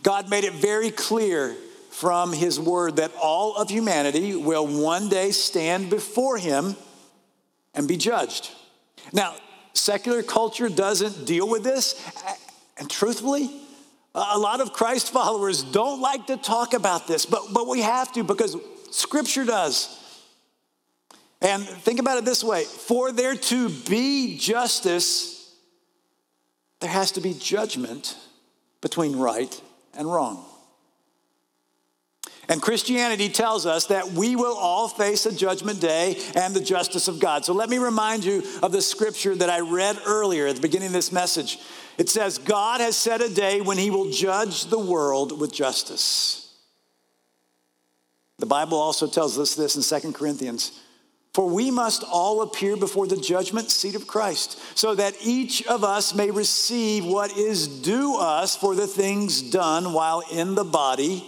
God 0.03 0.29
made 0.29 0.45
it 0.45 0.53
very 0.53 0.91
clear 0.91 1.57
from 1.91 2.33
His 2.33 2.61
Word 2.61 2.97
that 2.97 3.13
all 3.21 3.57
of 3.57 3.71
humanity 3.71 4.37
will 4.37 4.67
one 4.67 5.09
day 5.09 5.31
stand 5.31 5.91
before 5.91 6.39
Him 6.39 6.77
and 7.75 7.89
be 7.89 7.97
judged. 7.97 8.51
Now, 9.13 9.35
secular 9.73 10.23
culture 10.23 10.69
doesn't 10.69 11.27
deal 11.27 11.49
with 11.49 11.65
this, 11.65 12.01
and 12.77 12.91
truthfully, 12.91 13.51
a 14.15 14.39
lot 14.39 14.61
of 14.61 14.73
Christ 14.73 15.13
followers 15.13 15.63
don't 15.63 16.01
like 16.01 16.27
to 16.27 16.37
talk 16.37 16.75
about 16.75 17.07
this, 17.07 17.25
but, 17.27 17.43
but 17.53 17.67
we 17.69 17.83
have 17.83 18.13
to 18.13 18.25
because 18.25 18.57
Scripture 18.91 19.45
does. 19.45 19.98
And 21.41 21.63
think 21.63 22.01
about 22.01 22.19
it 22.19 22.25
this 22.25 22.43
way 22.43 22.65
for 22.65 23.13
there 23.13 23.35
to 23.35 23.69
be 23.89 24.39
justice, 24.39 25.55
there 26.81 26.91
has 26.91 27.13
to 27.13 27.21
be 27.21 27.35
judgment 27.35 28.17
between 28.81 29.17
right 29.17 29.61
and 29.95 30.11
wrong. 30.11 30.45
And 32.51 32.63
Christianity 32.63 33.29
tells 33.29 33.67
us 33.67 33.87
that 33.87 34.13
we 34.13 34.35
will 34.35 34.57
all 34.57 34.89
face 34.89 35.27
a 35.27 35.35
judgment 35.35 35.81
day 35.81 36.17
and 36.35 36.55
the 36.55 36.61
justice 36.61 37.07
of 37.07 37.21
God. 37.21 37.45
So 37.45 37.53
let 37.53 37.69
me 37.69 37.77
remind 37.77 38.25
you 38.25 38.43
of 38.63 38.73
the 38.73 38.81
scripture 38.81 39.37
that 39.37 39.51
I 39.51 39.61
read 39.61 39.99
earlier 40.07 40.47
at 40.47 40.57
the 40.57 40.63
beginning 40.63 40.87
of 40.87 40.95
this 40.95 41.13
message. 41.13 41.59
It 41.99 42.09
says, 42.09 42.39
God 42.39 42.81
has 42.81 42.97
set 42.97 43.21
a 43.21 43.29
day 43.29 43.61
when 43.61 43.77
he 43.77 43.91
will 43.91 44.11
judge 44.11 44.67
the 44.67 44.79
world 44.79 45.39
with 45.39 45.53
justice. 45.53 46.55
The 48.39 48.47
Bible 48.47 48.79
also 48.79 49.07
tells 49.07 49.39
us 49.39 49.55
this 49.55 49.77
in 49.77 50.01
2 50.01 50.13
Corinthians 50.13 50.81
for 51.39 51.49
we 51.49 51.71
must 51.71 52.03
all 52.03 52.43
appear 52.43 52.77
before 52.77 53.07
the 53.07 53.17
judgment 53.17 53.71
seat 53.71 53.95
of 53.95 54.09
Christ, 54.09 54.59
so 54.77 54.97
that 54.97 55.15
each 55.23 55.65
of 55.69 55.85
us 55.85 56.13
may 56.13 56.33
receive 56.33 57.05
what 57.05 57.37
is 57.37 57.69
due 57.69 58.17
us 58.17 58.57
for 58.57 58.75
the 58.75 58.89
things 58.89 59.41
done 59.41 59.93
while 59.93 60.25
in 60.33 60.57
the 60.57 60.65
body, 60.65 61.25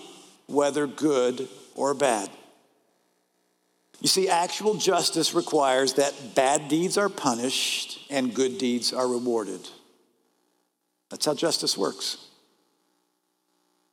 whether 0.48 0.88
good 0.88 1.48
or 1.76 1.94
bad. 1.94 2.28
You 4.00 4.08
see, 4.08 4.28
actual 4.28 4.74
justice 4.74 5.32
requires 5.32 5.92
that 5.92 6.34
bad 6.34 6.66
deeds 6.66 6.98
are 6.98 7.08
punished 7.08 8.04
and 8.10 8.34
good 8.34 8.58
deeds 8.58 8.92
are 8.92 9.06
rewarded. 9.06 9.60
That's 11.10 11.24
how 11.24 11.34
justice 11.34 11.78
works. 11.78 12.16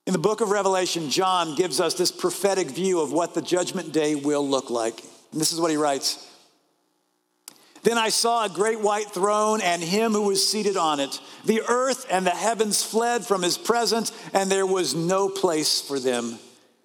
In 0.07 0.13
the 0.13 0.17
book 0.17 0.41
of 0.41 0.49
Revelation, 0.49 1.11
John 1.11 1.53
gives 1.53 1.79
us 1.79 1.93
this 1.93 2.11
prophetic 2.11 2.71
view 2.71 3.01
of 3.01 3.11
what 3.11 3.35
the 3.35 3.41
judgment 3.43 3.91
day 3.91 4.15
will 4.15 4.49
look 4.49 4.71
like. 4.71 5.03
And 5.37 5.41
this 5.43 5.53
is 5.53 5.61
what 5.61 5.69
he 5.69 5.77
writes 5.77 6.27
Then 7.83 7.99
I 7.99 8.09
saw 8.09 8.45
a 8.45 8.49
great 8.49 8.79
white 8.79 9.11
throne 9.11 9.61
and 9.61 9.83
him 9.83 10.13
who 10.13 10.23
was 10.23 10.49
seated 10.49 10.77
on 10.77 10.99
it. 10.99 11.19
The 11.45 11.61
earth 11.69 12.07
and 12.09 12.25
the 12.25 12.31
heavens 12.31 12.81
fled 12.83 13.23
from 13.23 13.43
his 13.43 13.55
presence, 13.55 14.11
and 14.33 14.49
there 14.49 14.65
was 14.65 14.95
no 14.95 15.29
place 15.29 15.79
for 15.79 15.99
them. 15.99 16.39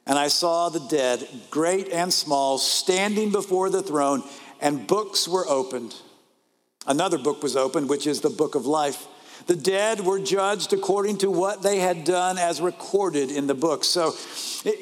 And 0.07 0.19
I 0.19 0.29
saw 0.29 0.69
the 0.69 0.87
dead, 0.91 1.27
great 1.51 1.89
and 1.89 2.13
small, 2.13 2.59
standing 2.59 3.33
before 3.33 3.71
the 3.71 3.81
throne, 3.81 4.23
and 4.61 4.87
books 4.87 5.27
were 5.27 5.49
opened. 5.49 5.95
Another 6.87 7.17
book 7.17 7.43
was 7.43 7.57
opened, 7.57 7.89
which 7.89 8.07
is 8.07 8.21
the 8.21 8.29
book 8.29 8.55
of 8.55 8.67
life. 8.67 9.07
The 9.47 9.57
dead 9.57 10.01
were 10.01 10.21
judged 10.21 10.73
according 10.73 11.19
to 11.19 11.31
what 11.31 11.63
they 11.63 11.79
had 11.79 12.05
done 12.05 12.39
as 12.39 12.61
recorded 12.61 13.31
in 13.31 13.47
the 13.47 13.55
book. 13.55 13.85
So, 13.85 14.15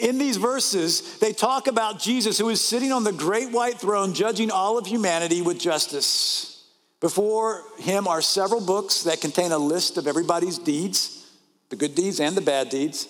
in 0.01 0.19
these 0.19 0.37
verses, 0.37 1.19
they 1.19 1.33
talk 1.33 1.67
about 1.67 1.99
Jesus 1.99 2.39
who 2.39 2.49
is 2.51 2.61
sitting 2.61 2.93
on 2.93 3.05
the 3.05 3.13
great 3.13 3.51
white 3.51 3.79
throne, 3.79 4.13
judging 4.13 4.51
all 4.51 4.77
of 4.77 4.87
humanity 4.87 5.41
with 5.43 5.59
justice. 5.59 6.69
Before 7.01 7.65
him 7.79 8.07
are 8.07 8.21
several 8.21 8.61
books 8.61 9.05
that 9.05 9.23
contain 9.23 9.53
a 9.53 9.59
list 9.59 9.97
of 9.97 10.07
everybody's 10.07 10.59
deeds, 10.59 11.27
the 11.71 11.77
good 11.77 11.95
deeds 11.95 12.21
and 12.21 12.37
the 12.37 12.43
bad 12.43 12.69
deeds. 12.69 13.09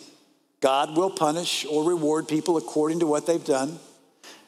God 0.60 0.96
will 0.96 1.10
punish 1.10 1.66
or 1.66 1.88
reward 1.88 2.28
people 2.28 2.56
according 2.56 3.00
to 3.00 3.06
what 3.06 3.26
they've 3.26 3.44
done. 3.44 3.78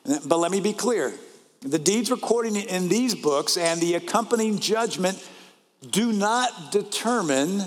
But 0.04 0.38
let 0.38 0.52
me 0.52 0.60
be 0.60 0.72
clear 0.72 1.12
the 1.60 1.78
deeds 1.78 2.10
recorded 2.10 2.56
in 2.56 2.88
these 2.88 3.14
books 3.14 3.56
and 3.56 3.80
the 3.80 3.94
accompanying 3.94 4.58
judgment 4.58 5.28
do 5.90 6.12
not 6.12 6.72
determine 6.72 7.62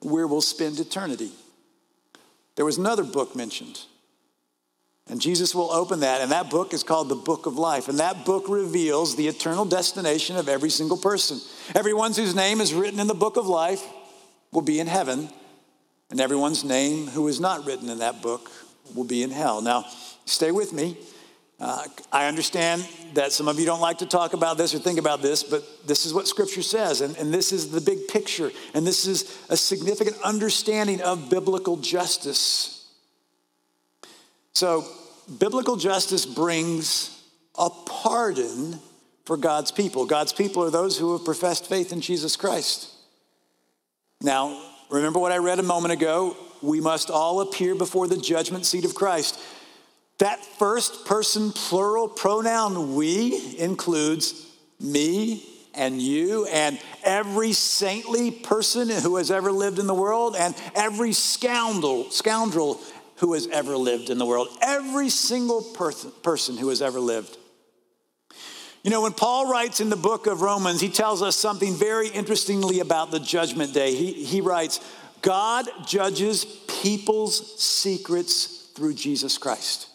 where 0.00 0.26
we'll 0.26 0.40
spend 0.40 0.78
eternity. 0.80 1.30
There 2.56 2.64
was 2.64 2.78
another 2.78 3.04
book 3.04 3.36
mentioned. 3.36 3.80
And 5.08 5.20
Jesus 5.20 5.54
will 5.54 5.72
open 5.72 6.00
that, 6.00 6.20
and 6.20 6.30
that 6.30 6.50
book 6.50 6.72
is 6.72 6.84
called 6.84 7.08
the 7.08 7.16
Book 7.16 7.46
of 7.46 7.56
Life. 7.56 7.88
And 7.88 7.98
that 7.98 8.24
book 8.24 8.44
reveals 8.48 9.16
the 9.16 9.26
eternal 9.26 9.64
destination 9.64 10.36
of 10.36 10.48
every 10.48 10.70
single 10.70 10.96
person. 10.96 11.40
Everyone 11.74 12.12
whose 12.12 12.34
name 12.34 12.60
is 12.60 12.72
written 12.72 13.00
in 13.00 13.08
the 13.08 13.14
Book 13.14 13.36
of 13.36 13.46
Life 13.46 13.82
will 14.52 14.62
be 14.62 14.78
in 14.78 14.86
heaven, 14.86 15.28
and 16.10 16.20
everyone's 16.20 16.64
name 16.64 17.08
who 17.08 17.26
is 17.26 17.40
not 17.40 17.66
written 17.66 17.88
in 17.88 17.98
that 17.98 18.22
book 18.22 18.50
will 18.94 19.04
be 19.04 19.22
in 19.22 19.30
hell. 19.30 19.60
Now, 19.60 19.84
stay 20.26 20.52
with 20.52 20.72
me. 20.72 20.96
Uh, 21.60 21.84
I 22.10 22.26
understand 22.26 22.88
that 23.12 23.32
some 23.32 23.46
of 23.46 23.60
you 23.60 23.66
don't 23.66 23.82
like 23.82 23.98
to 23.98 24.06
talk 24.06 24.32
about 24.32 24.56
this 24.56 24.74
or 24.74 24.78
think 24.78 24.98
about 24.98 25.20
this, 25.20 25.42
but 25.42 25.62
this 25.86 26.06
is 26.06 26.14
what 26.14 26.26
Scripture 26.26 26.62
says, 26.62 27.02
and, 27.02 27.14
and 27.18 27.34
this 27.34 27.52
is 27.52 27.70
the 27.70 27.82
big 27.82 28.08
picture, 28.08 28.50
and 28.72 28.86
this 28.86 29.06
is 29.06 29.38
a 29.50 29.56
significant 29.56 30.16
understanding 30.24 31.02
of 31.02 31.28
biblical 31.28 31.76
justice. 31.76 32.88
So, 34.54 34.86
biblical 35.38 35.76
justice 35.76 36.24
brings 36.24 37.22
a 37.58 37.68
pardon 37.68 38.78
for 39.26 39.36
God's 39.36 39.70
people. 39.70 40.06
God's 40.06 40.32
people 40.32 40.64
are 40.64 40.70
those 40.70 40.96
who 40.96 41.12
have 41.12 41.26
professed 41.26 41.68
faith 41.68 41.92
in 41.92 42.00
Jesus 42.00 42.36
Christ. 42.36 42.90
Now, 44.22 44.62
remember 44.88 45.18
what 45.18 45.30
I 45.30 45.38
read 45.38 45.58
a 45.58 45.62
moment 45.62 45.92
ago? 45.92 46.36
We 46.62 46.80
must 46.80 47.10
all 47.10 47.40
appear 47.42 47.74
before 47.74 48.08
the 48.08 48.16
judgment 48.16 48.64
seat 48.64 48.84
of 48.84 48.94
Christ. 48.94 49.38
That 50.20 50.44
first 50.44 51.06
person 51.06 51.50
plural 51.50 52.06
pronoun 52.06 52.94
we 52.94 53.56
includes 53.58 54.46
me 54.78 55.42
and 55.74 56.00
you 56.00 56.44
and 56.46 56.78
every 57.02 57.54
saintly 57.54 58.30
person 58.30 58.90
who 58.90 59.16
has 59.16 59.30
ever 59.30 59.50
lived 59.50 59.78
in 59.78 59.86
the 59.86 59.94
world 59.94 60.36
and 60.38 60.54
every 60.74 61.14
scoundrel 61.14 62.10
scoundrel 62.10 62.78
who 63.16 63.32
has 63.32 63.46
ever 63.46 63.78
lived 63.78 64.10
in 64.10 64.18
the 64.18 64.26
world. 64.26 64.48
Every 64.60 65.08
single 65.08 65.62
person, 65.62 66.12
person 66.22 66.58
who 66.58 66.68
has 66.68 66.82
ever 66.82 67.00
lived. 67.00 67.38
You 68.82 68.90
know 68.90 69.00
when 69.00 69.12
paul 69.12 69.50
writes 69.50 69.80
in 69.80 69.88
the 69.88 69.96
book 69.96 70.26
of 70.26 70.42
romans 70.42 70.82
he 70.82 70.90
tells 70.90 71.22
us 71.22 71.34
something 71.34 71.74
very 71.74 72.08
interestingly 72.08 72.80
about 72.80 73.10
the 73.10 73.20
judgment 73.20 73.72
day. 73.72 73.94
He, 73.94 74.12
he 74.12 74.42
writes 74.42 74.80
god 75.22 75.66
judges 75.86 76.44
people's 76.82 77.58
secrets 77.62 78.68
through 78.74 78.94
jesus 78.94 79.38
christ 79.38 79.89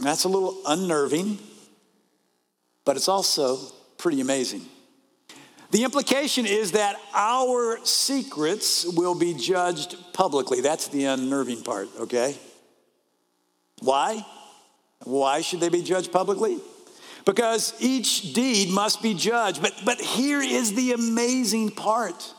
that's 0.00 0.24
a 0.24 0.28
little 0.28 0.60
unnerving, 0.66 1.38
but 2.84 2.96
it's 2.96 3.08
also 3.08 3.58
pretty 3.98 4.20
amazing. 4.20 4.62
The 5.70 5.84
implication 5.84 6.46
is 6.46 6.72
that 6.72 6.96
our 7.14 7.84
secrets 7.84 8.84
will 8.86 9.14
be 9.14 9.34
judged 9.34 9.96
publicly. 10.12 10.60
That's 10.60 10.88
the 10.88 11.06
unnerving 11.06 11.62
part, 11.62 11.88
okay? 11.98 12.36
Why? 13.80 14.24
Why 15.02 15.40
should 15.40 15.60
they 15.60 15.68
be 15.68 15.82
judged 15.82 16.12
publicly? 16.12 16.58
Because 17.24 17.74
each 17.80 18.34
deed 18.34 18.70
must 18.70 19.02
be 19.02 19.14
judged. 19.14 19.62
But, 19.62 19.72
but 19.84 20.00
here 20.00 20.40
is 20.40 20.74
the 20.74 20.92
amazing 20.92 21.70
part 21.70 22.34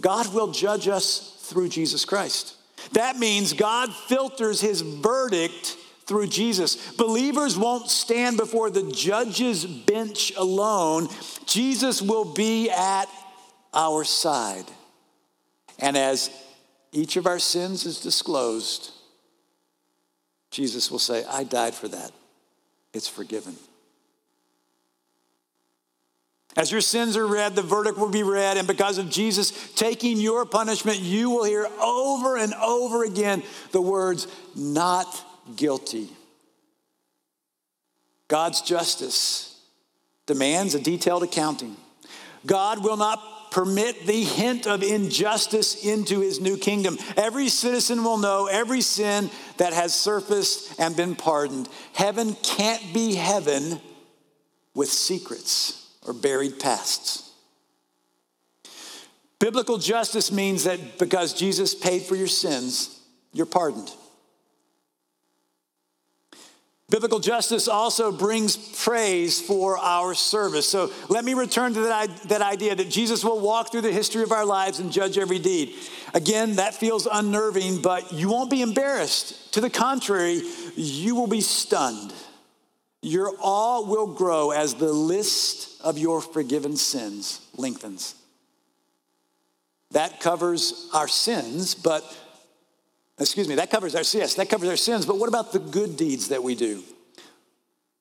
God 0.00 0.32
will 0.32 0.52
judge 0.52 0.86
us 0.86 1.36
through 1.42 1.70
Jesus 1.70 2.04
Christ. 2.04 2.54
That 2.92 3.18
means 3.18 3.52
God 3.52 3.94
filters 3.94 4.60
his 4.60 4.80
verdict 4.80 5.76
through 6.06 6.28
Jesus. 6.28 6.92
Believers 6.92 7.56
won't 7.58 7.90
stand 7.90 8.38
before 8.38 8.70
the 8.70 8.90
judge's 8.90 9.66
bench 9.66 10.32
alone. 10.36 11.08
Jesus 11.44 12.00
will 12.00 12.24
be 12.24 12.70
at 12.70 13.06
our 13.74 14.04
side. 14.04 14.64
And 15.78 15.96
as 15.96 16.30
each 16.92 17.16
of 17.16 17.26
our 17.26 17.38
sins 17.38 17.84
is 17.84 18.00
disclosed, 18.00 18.90
Jesus 20.50 20.90
will 20.90 20.98
say, 20.98 21.24
I 21.26 21.44
died 21.44 21.74
for 21.74 21.88
that. 21.88 22.10
It's 22.94 23.08
forgiven. 23.08 23.56
As 26.56 26.72
your 26.72 26.80
sins 26.80 27.16
are 27.16 27.26
read, 27.26 27.54
the 27.54 27.62
verdict 27.62 27.98
will 27.98 28.08
be 28.08 28.22
read, 28.22 28.56
and 28.56 28.66
because 28.66 28.98
of 28.98 29.10
Jesus 29.10 29.72
taking 29.74 30.18
your 30.18 30.44
punishment, 30.44 30.98
you 30.98 31.30
will 31.30 31.44
hear 31.44 31.68
over 31.80 32.36
and 32.36 32.54
over 32.54 33.04
again 33.04 33.42
the 33.70 33.80
words, 33.80 34.26
not 34.56 35.06
guilty. 35.54 36.08
God's 38.26 38.60
justice 38.60 39.60
demands 40.26 40.74
a 40.74 40.80
detailed 40.80 41.22
accounting. 41.22 41.76
God 42.44 42.82
will 42.82 42.96
not 42.96 43.50
permit 43.50 44.06
the 44.06 44.24
hint 44.24 44.66
of 44.66 44.82
injustice 44.82 45.84
into 45.84 46.20
his 46.20 46.40
new 46.40 46.56
kingdom. 46.56 46.98
Every 47.16 47.48
citizen 47.48 48.04
will 48.04 48.18
know 48.18 48.46
every 48.46 48.80
sin 48.82 49.30
that 49.56 49.72
has 49.72 49.94
surfaced 49.94 50.78
and 50.78 50.94
been 50.96 51.14
pardoned. 51.14 51.68
Heaven 51.94 52.34
can't 52.42 52.92
be 52.92 53.14
heaven 53.14 53.80
with 54.74 54.90
secrets 54.90 55.87
or 56.08 56.14
buried 56.14 56.58
pasts. 56.58 57.30
Biblical 59.38 59.78
justice 59.78 60.32
means 60.32 60.64
that 60.64 60.98
because 60.98 61.32
Jesus 61.32 61.74
paid 61.74 62.02
for 62.02 62.16
your 62.16 62.26
sins, 62.26 63.00
you're 63.32 63.46
pardoned. 63.46 63.92
Biblical 66.90 67.20
justice 67.20 67.68
also 67.68 68.10
brings 68.10 68.56
praise 68.82 69.42
for 69.42 69.76
our 69.76 70.14
service. 70.14 70.66
So 70.66 70.90
let 71.10 71.22
me 71.22 71.34
return 71.34 71.74
to 71.74 71.80
that, 71.82 72.08
that 72.30 72.40
idea 72.40 72.74
that 72.74 72.88
Jesus 72.88 73.22
will 73.22 73.40
walk 73.40 73.70
through 73.70 73.82
the 73.82 73.92
history 73.92 74.22
of 74.22 74.32
our 74.32 74.46
lives 74.46 74.78
and 74.78 74.90
judge 74.90 75.18
every 75.18 75.38
deed. 75.38 75.74
Again, 76.14 76.56
that 76.56 76.74
feels 76.74 77.06
unnerving, 77.06 77.82
but 77.82 78.10
you 78.14 78.30
won't 78.30 78.50
be 78.50 78.62
embarrassed. 78.62 79.52
To 79.52 79.60
the 79.60 79.68
contrary, 79.68 80.40
you 80.74 81.14
will 81.14 81.26
be 81.26 81.42
stunned. 81.42 82.14
Your 83.02 83.34
awe 83.38 83.82
will 83.82 84.06
grow 84.06 84.50
as 84.50 84.74
the 84.74 84.90
list 84.90 85.67
of 85.80 85.98
your 85.98 86.20
forgiven 86.20 86.76
sins 86.76 87.46
lengthens. 87.56 88.14
That 89.92 90.20
covers 90.20 90.90
our 90.92 91.08
sins, 91.08 91.74
but, 91.74 92.04
excuse 93.18 93.48
me, 93.48 93.54
that 93.56 93.70
covers 93.70 93.94
our, 93.94 94.02
yes, 94.18 94.34
that 94.34 94.50
covers 94.50 94.68
our 94.68 94.76
sins, 94.76 95.06
but 95.06 95.18
what 95.18 95.28
about 95.28 95.52
the 95.52 95.58
good 95.58 95.96
deeds 95.96 96.28
that 96.28 96.42
we 96.42 96.54
do? 96.54 96.82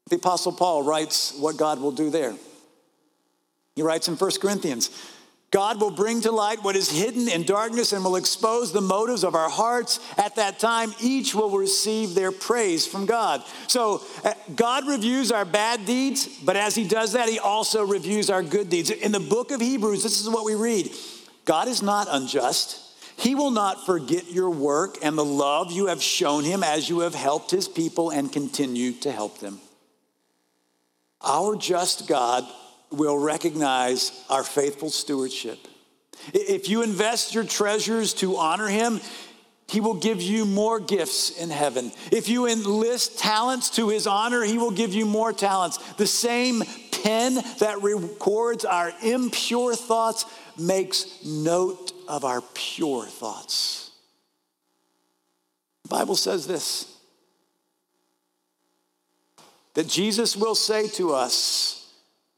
The 0.10 0.18
Apostle 0.18 0.52
Paul 0.52 0.84
writes 0.84 1.38
what 1.38 1.58
God 1.58 1.80
will 1.80 1.92
do 1.92 2.10
there. 2.10 2.36
He 3.76 3.84
writes 3.84 4.08
in 4.08 4.16
1 4.16 4.32
Corinthians, 4.42 4.90
God 5.50 5.80
will 5.80 5.92
bring 5.92 6.22
to 6.22 6.32
light 6.32 6.62
what 6.62 6.76
is 6.76 6.92
hidden 6.92 7.30
in 7.30 7.44
darkness 7.44 7.94
and 7.94 8.04
will 8.04 8.18
expose 8.18 8.74
the 8.74 8.82
motives 8.82 9.24
of 9.24 9.34
our 9.34 9.50
hearts. 9.50 10.02
At 10.18 10.36
that 10.36 10.60
time, 10.60 10.94
each 11.02 11.34
will 11.34 11.58
receive 11.58 12.16
their 12.16 12.34
praise 12.34 12.86
from 12.86 13.06
God. 13.06 13.44
So, 13.68 14.02
uh, 14.26 14.34
God 14.56 14.88
reviews 14.88 15.32
our 15.32 15.46
bad 15.46 15.86
deeds, 15.86 16.28
but 16.44 16.58
as 16.58 16.76
He 16.76 16.86
does 16.86 17.14
that, 17.14 17.30
He 17.30 17.40
also 17.40 17.86
reviews 17.86 18.30
our 18.30 18.44
good 18.44 18.70
deeds. 18.70 18.90
In 18.90 19.14
the 19.14 19.22
book 19.22 19.52
of 19.52 19.62
Hebrews, 19.62 20.04
this 20.04 20.20
is 20.20 20.30
what 20.30 20.44
we 20.44 20.56
read 20.56 20.92
God 21.46 21.70
is 21.70 21.82
not 21.82 22.08
unjust. 22.10 22.84
He 23.16 23.34
will 23.34 23.52
not 23.52 23.86
forget 23.86 24.30
your 24.30 24.50
work 24.50 24.98
and 25.02 25.18
the 25.18 25.26
love 25.26 25.72
you 25.72 25.88
have 25.88 26.04
shown 26.04 26.44
Him 26.44 26.62
as 26.62 26.90
you 26.90 27.00
have 27.00 27.16
helped 27.16 27.52
His 27.52 27.70
people 27.70 28.10
and 28.10 28.32
continue 28.32 28.92
to 29.00 29.12
help 29.14 29.40
them. 29.40 29.62
Our 31.22 31.56
just 31.56 32.08
God 32.08 32.46
will 32.92 33.18
recognize 33.18 34.12
our 34.30 34.44
faithful 34.44 34.90
stewardship. 34.90 35.60
If 36.34 36.70
you 36.70 36.84
invest 36.84 37.34
your 37.34 37.44
treasures 37.44 38.14
to 38.16 38.38
honor 38.38 38.68
him, 38.68 39.02
he 39.70 39.82
will 39.82 39.96
give 39.96 40.22
you 40.22 40.46
more 40.46 40.80
gifts 40.80 41.42
in 41.42 41.50
heaven. 41.50 41.92
If 42.12 42.30
you 42.30 42.48
enlist 42.48 43.20
talents 43.20 43.70
to 43.72 43.90
his 43.90 44.08
honor, 44.08 44.44
he 44.44 44.58
will 44.58 44.72
give 44.72 44.94
you 44.94 45.06
more 45.06 45.34
talents. 45.34 45.78
The 45.94 46.08
same 46.08 46.64
pen 47.04 47.36
that 47.60 47.82
records 47.82 48.64
our 48.64 48.94
impure 49.04 49.76
thoughts 49.76 50.26
makes 50.58 51.24
note 51.26 51.92
of 52.08 52.24
our 52.24 52.42
pure 52.54 53.06
thoughts. 53.06 53.92
The 55.84 55.90
Bible 55.90 56.16
says 56.16 56.48
this 56.48 56.94
that 59.74 59.88
Jesus 59.88 60.36
will 60.36 60.56
say 60.56 60.88
to 60.88 61.14
us, 61.14 61.87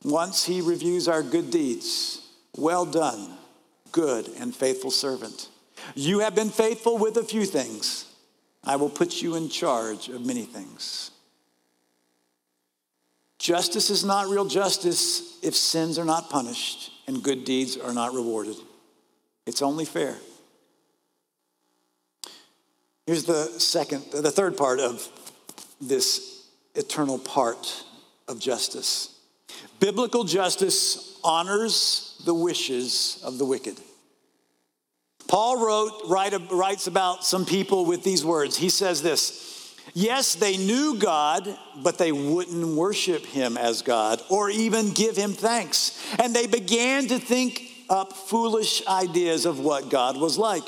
once 0.04 0.46
he 0.46 0.62
reviews 0.62 1.08
our 1.08 1.24
good 1.24 1.52
deeds, 1.52 2.28
well 2.58 2.86
done, 2.86 3.38
good 3.92 4.28
and 4.40 4.56
faithful 4.56 4.92
servant. 4.92 5.50
You 5.96 6.20
have 6.20 6.36
been 6.36 6.50
faithful 6.50 6.98
with 6.98 7.18
a 7.18 7.24
few 7.24 7.46
things. 7.46 8.06
I 8.64 8.76
will 8.76 8.90
put 8.90 9.22
you 9.22 9.36
in 9.36 9.50
charge 9.50 10.10
of 10.10 10.26
many 10.26 10.44
things. 10.44 11.12
Justice 13.40 13.90
is 13.90 14.04
not 14.04 14.28
real 14.28 14.46
justice 14.46 15.40
if 15.42 15.56
sins 15.56 15.98
are 15.98 16.06
not 16.06 16.30
punished 16.30 16.92
and 17.08 17.24
good 17.24 17.46
deeds 17.46 17.78
are 17.78 17.94
not 17.94 18.14
rewarded. 18.14 18.58
It's 19.46 19.62
only 19.62 19.86
fair. 19.86 20.18
Here's 23.08 23.24
the 23.24 23.46
second, 23.60 24.04
the 24.12 24.30
third 24.30 24.56
part 24.56 24.80
of 24.80 25.08
this 25.82 26.46
eternal 26.76 27.18
part 27.18 27.84
of 28.28 28.40
justice. 28.40 29.19
Biblical 29.80 30.24
justice 30.24 31.20
honors 31.24 32.22
the 32.26 32.34
wishes 32.34 33.20
of 33.24 33.38
the 33.38 33.46
wicked. 33.46 33.78
Paul 35.28 35.64
wrote, 35.64 36.02
write, 36.08 36.34
writes 36.52 36.88
about 36.88 37.24
some 37.24 37.46
people 37.46 37.86
with 37.86 38.04
these 38.04 38.26
words. 38.26 38.58
He 38.58 38.70
says 38.70 39.02
this 39.02 39.76
Yes, 39.94 40.36
they 40.36 40.58
knew 40.58 40.98
God, 40.98 41.58
but 41.84 41.98
they 41.98 42.12
wouldn't 42.12 42.76
worship 42.76 43.26
him 43.26 43.58
as 43.58 43.82
God 43.82 44.22
or 44.30 44.50
even 44.50 44.92
give 44.92 45.16
him 45.16 45.34
thanks. 45.34 46.04
And 46.20 46.36
they 46.36 46.48
began 46.48 47.08
to 47.08 47.20
think 47.20 47.64
up 47.90 48.14
foolish 48.14 48.86
ideas 48.88 49.46
of 49.46 49.60
what 49.60 49.90
God 49.90 50.18
was 50.18 50.38
like. 50.38 50.64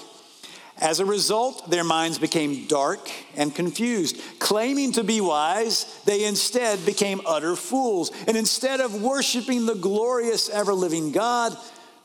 As 0.81 0.99
a 0.99 1.05
result, 1.05 1.69
their 1.69 1.83
minds 1.83 2.17
became 2.17 2.65
dark 2.65 3.07
and 3.35 3.53
confused. 3.53 4.19
Claiming 4.39 4.93
to 4.93 5.03
be 5.03 5.21
wise, 5.21 6.01
they 6.05 6.25
instead 6.25 6.83
became 6.87 7.21
utter 7.23 7.55
fools. 7.55 8.11
And 8.27 8.35
instead 8.35 8.79
of 8.79 8.99
worshiping 8.99 9.67
the 9.67 9.75
glorious, 9.75 10.49
ever 10.49 10.73
living 10.73 11.11
God, 11.11 11.55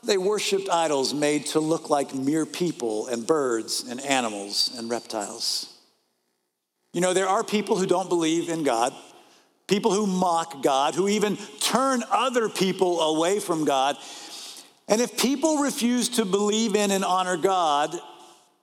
they 0.03 0.19
worshiped 0.19 0.69
idols 0.69 1.11
made 1.11 1.47
to 1.47 1.59
look 1.59 1.89
like 1.89 2.13
mere 2.13 2.45
people 2.45 3.07
and 3.07 3.25
birds 3.25 3.83
and 3.89 3.99
animals 4.01 4.71
and 4.77 4.91
reptiles. 4.91 5.73
You 6.93 7.01
know, 7.01 7.13
there 7.13 7.27
are 7.27 7.43
people 7.43 7.77
who 7.77 7.87
don't 7.87 8.09
believe 8.09 8.47
in 8.47 8.63
God, 8.63 8.93
people 9.67 9.91
who 9.91 10.05
mock 10.05 10.61
God, 10.61 10.93
who 10.93 11.07
even 11.07 11.35
turn 11.59 12.03
other 12.11 12.47
people 12.47 13.01
away 13.01 13.39
from 13.39 13.65
God. 13.65 13.97
And 14.87 15.01
if 15.01 15.17
people 15.17 15.57
refuse 15.57 16.09
to 16.09 16.25
believe 16.25 16.75
in 16.75 16.91
and 16.91 17.03
honor 17.03 17.37
God, 17.37 17.99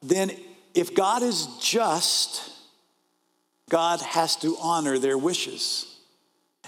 then 0.05 0.31
if 0.75 0.95
God 0.95 1.23
is 1.23 1.49
just, 1.61 2.51
God 3.71 4.01
has 4.01 4.37
to 4.37 4.57
honor 4.61 4.99
their 4.99 5.17
wishes. 5.17 5.97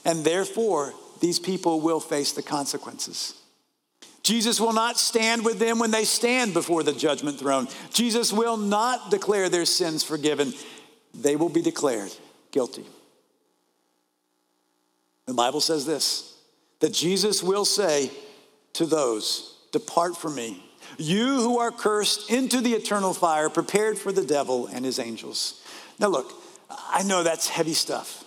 And 0.05 0.25
therefore, 0.25 0.95
these 1.21 1.39
people 1.39 1.81
will 1.81 2.01
face 2.01 2.33
the 2.33 2.43
consequences. 2.43 3.35
Jesus 4.23 4.61
will 4.61 4.73
not 4.73 4.99
stand 4.99 5.45
with 5.45 5.59
them 5.59 5.79
when 5.79 5.91
they 5.91 6.05
stand 6.05 6.53
before 6.53 6.83
the 6.83 6.93
judgment 6.93 7.39
throne. 7.39 7.69
Jesus 7.93 8.33
will 8.33 8.57
not 8.57 9.11
declare 9.11 9.49
their 9.49 9.65
sins 9.65 10.03
forgiven. 10.03 10.53
They 11.15 11.37
will 11.37 11.49
be 11.49 11.63
declared 11.63 12.13
guilty. 12.51 12.85
The 15.27 15.35
Bible 15.35 15.61
says 15.61 15.87
this 15.87 16.37
that 16.81 16.93
Jesus 16.93 17.43
will 17.43 17.65
say 17.65 18.11
to 18.75 18.87
those, 18.87 19.57
Depart 19.73 20.17
from 20.17 20.35
me, 20.35 20.63
you 20.99 21.41
who 21.41 21.59
are 21.59 21.71
cursed 21.71 22.31
into 22.31 22.61
the 22.61 22.73
eternal 22.73 23.13
fire 23.13 23.49
prepared 23.49 23.99
for 23.99 24.13
the 24.13 24.25
devil 24.25 24.67
and 24.67 24.85
his 24.85 24.99
angels. 24.99 25.63
Now, 25.99 26.09
look, 26.09 26.33
I 26.71 27.03
know 27.03 27.23
that's 27.23 27.49
heavy 27.49 27.75
stuff, 27.75 28.25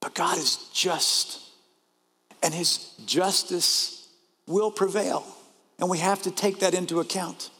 but 0.00 0.14
God 0.14 0.38
is 0.38 0.68
just, 0.72 1.40
and 2.42 2.54
his 2.54 2.94
justice 3.06 4.08
will 4.46 4.70
prevail. 4.70 5.24
And 5.78 5.88
we 5.88 5.98
have 5.98 6.22
to 6.22 6.30
take 6.30 6.60
that 6.60 6.74
into 6.74 7.00
account. 7.00 7.50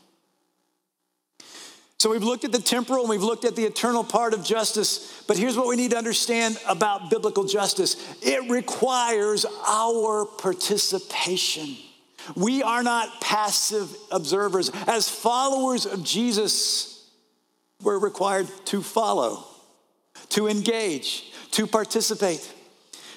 So 1.98 2.10
we've 2.10 2.22
looked 2.22 2.44
at 2.44 2.52
the 2.52 2.60
temporal 2.62 3.00
and 3.00 3.10
we've 3.10 3.22
looked 3.22 3.44
at 3.44 3.56
the 3.56 3.64
eternal 3.64 4.02
part 4.02 4.32
of 4.32 4.42
justice, 4.42 5.22
but 5.28 5.36
here's 5.36 5.54
what 5.54 5.66
we 5.66 5.76
need 5.76 5.90
to 5.90 5.98
understand 5.98 6.58
about 6.66 7.10
biblical 7.10 7.44
justice 7.44 7.96
it 8.22 8.50
requires 8.50 9.44
our 9.66 10.24
participation. 10.24 11.76
We 12.36 12.62
are 12.62 12.82
not 12.82 13.20
passive 13.20 13.94
observers. 14.10 14.70
As 14.86 15.08
followers 15.08 15.86
of 15.86 16.04
Jesus, 16.04 17.10
we're 17.82 17.98
required 17.98 18.48
to 18.66 18.82
follow, 18.82 19.44
to 20.30 20.48
engage, 20.48 21.32
to 21.52 21.66
participate. 21.66 22.54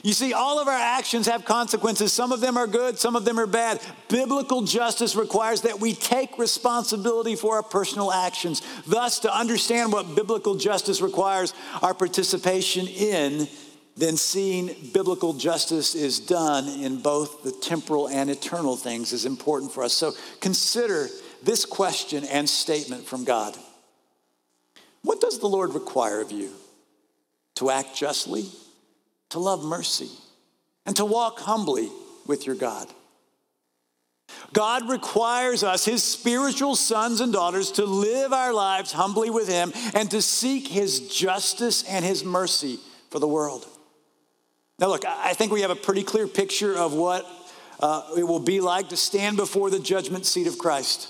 You 0.03 0.11
see, 0.11 0.33
all 0.33 0.59
of 0.59 0.67
our 0.67 0.73
actions 0.73 1.27
have 1.27 1.45
consequences. 1.45 2.11
Some 2.11 2.33
of 2.33 2.41
them 2.41 2.57
are 2.57 2.67
good, 2.67 2.99
some 2.99 3.15
of 3.15 3.23
them 3.23 3.39
are 3.39 3.47
bad. 3.47 3.79
Biblical 4.09 4.61
justice 4.63 5.15
requires 5.15 5.61
that 5.61 5.79
we 5.79 5.93
take 5.93 6.37
responsibility 6.37 7.37
for 7.37 7.55
our 7.55 7.63
personal 7.63 8.11
actions. 8.11 8.61
Thus, 8.85 9.19
to 9.19 9.33
understand 9.33 9.93
what 9.93 10.13
biblical 10.13 10.55
justice 10.55 10.99
requires 10.99 11.53
our 11.81 11.93
participation 11.93 12.85
in 12.87 13.47
then 13.95 14.17
seeing 14.17 14.75
biblical 14.93 15.33
justice 15.33 15.93
is 15.93 16.19
done 16.19 16.67
in 16.67 16.97
both 17.01 17.43
the 17.43 17.51
temporal 17.51 18.07
and 18.07 18.29
eternal 18.29 18.75
things 18.75 19.13
is 19.13 19.25
important 19.25 19.71
for 19.71 19.83
us. 19.83 19.93
So 19.93 20.13
consider 20.41 21.09
this 21.43 21.65
question 21.65 22.23
and 22.25 22.49
statement 22.49 23.05
from 23.05 23.23
God 23.23 23.55
What 25.03 25.21
does 25.21 25.39
the 25.39 25.47
Lord 25.47 25.73
require 25.73 26.21
of 26.21 26.31
you? 26.31 26.51
To 27.55 27.69
act 27.69 27.95
justly, 27.95 28.45
to 29.29 29.39
love 29.39 29.63
mercy, 29.63 30.09
and 30.87 30.95
to 30.95 31.05
walk 31.05 31.39
humbly 31.39 31.89
with 32.25 32.47
your 32.47 32.55
God. 32.55 32.87
God 34.53 34.89
requires 34.89 35.63
us, 35.63 35.85
his 35.85 36.03
spiritual 36.03 36.75
sons 36.75 37.21
and 37.21 37.31
daughters, 37.31 37.71
to 37.73 37.85
live 37.85 38.33
our 38.33 38.53
lives 38.53 38.91
humbly 38.91 39.29
with 39.29 39.47
him 39.47 39.71
and 39.93 40.09
to 40.11 40.21
seek 40.21 40.67
his 40.67 41.09
justice 41.09 41.83
and 41.83 42.03
his 42.03 42.23
mercy 42.23 42.79
for 43.09 43.19
the 43.19 43.27
world. 43.27 43.67
Now, 44.79 44.87
look, 44.87 45.05
I 45.05 45.33
think 45.33 45.51
we 45.51 45.61
have 45.61 45.71
a 45.71 45.75
pretty 45.75 46.03
clear 46.03 46.27
picture 46.27 46.75
of 46.75 46.93
what 46.93 47.25
uh, 47.79 48.09
it 48.17 48.23
will 48.23 48.39
be 48.39 48.59
like 48.59 48.89
to 48.89 48.97
stand 48.97 49.37
before 49.37 49.69
the 49.69 49.79
judgment 49.79 50.25
seat 50.25 50.47
of 50.47 50.57
Christ. 50.57 51.09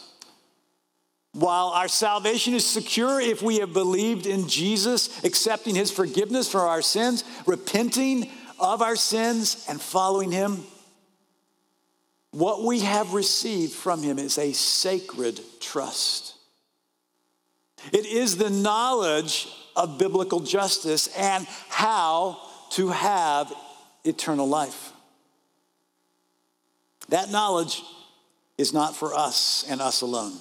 While 1.34 1.70
our 1.70 1.88
salvation 1.88 2.54
is 2.54 2.66
secure 2.66 3.20
if 3.20 3.42
we 3.42 3.58
have 3.58 3.74
believed 3.74 4.28
in 4.28 4.48
Jesus, 4.48 5.24
accepting 5.24 5.76
his 5.76 5.92
forgiveness 5.92 6.50
for 6.50 6.62
our 6.62 6.82
sins, 6.82 7.24
repenting 7.48 8.30
of 8.60 8.82
our 8.82 8.96
sins, 8.96 9.66
and 9.68 9.82
following 9.82 10.32
him, 10.32 10.64
what 12.32 12.64
we 12.64 12.82
have 12.82 13.14
received 13.14 13.74
from 13.74 14.04
him 14.04 14.20
is 14.20 14.38
a 14.38 14.54
sacred 14.54 15.40
trust. 15.60 16.36
It 17.92 18.06
is 18.06 18.38
the 18.38 18.50
knowledge 18.50 19.48
of 19.76 19.98
biblical 19.98 20.40
justice 20.40 21.08
and 21.18 21.46
how 21.70 22.40
to 22.74 22.90
have 22.90 23.54
eternal 24.04 24.48
life. 24.48 24.92
That 27.10 27.30
knowledge 27.30 27.84
is 28.58 28.74
not 28.74 28.96
for 28.96 29.14
us 29.14 29.66
and 29.70 29.82
us 29.82 30.02
alone. 30.02 30.34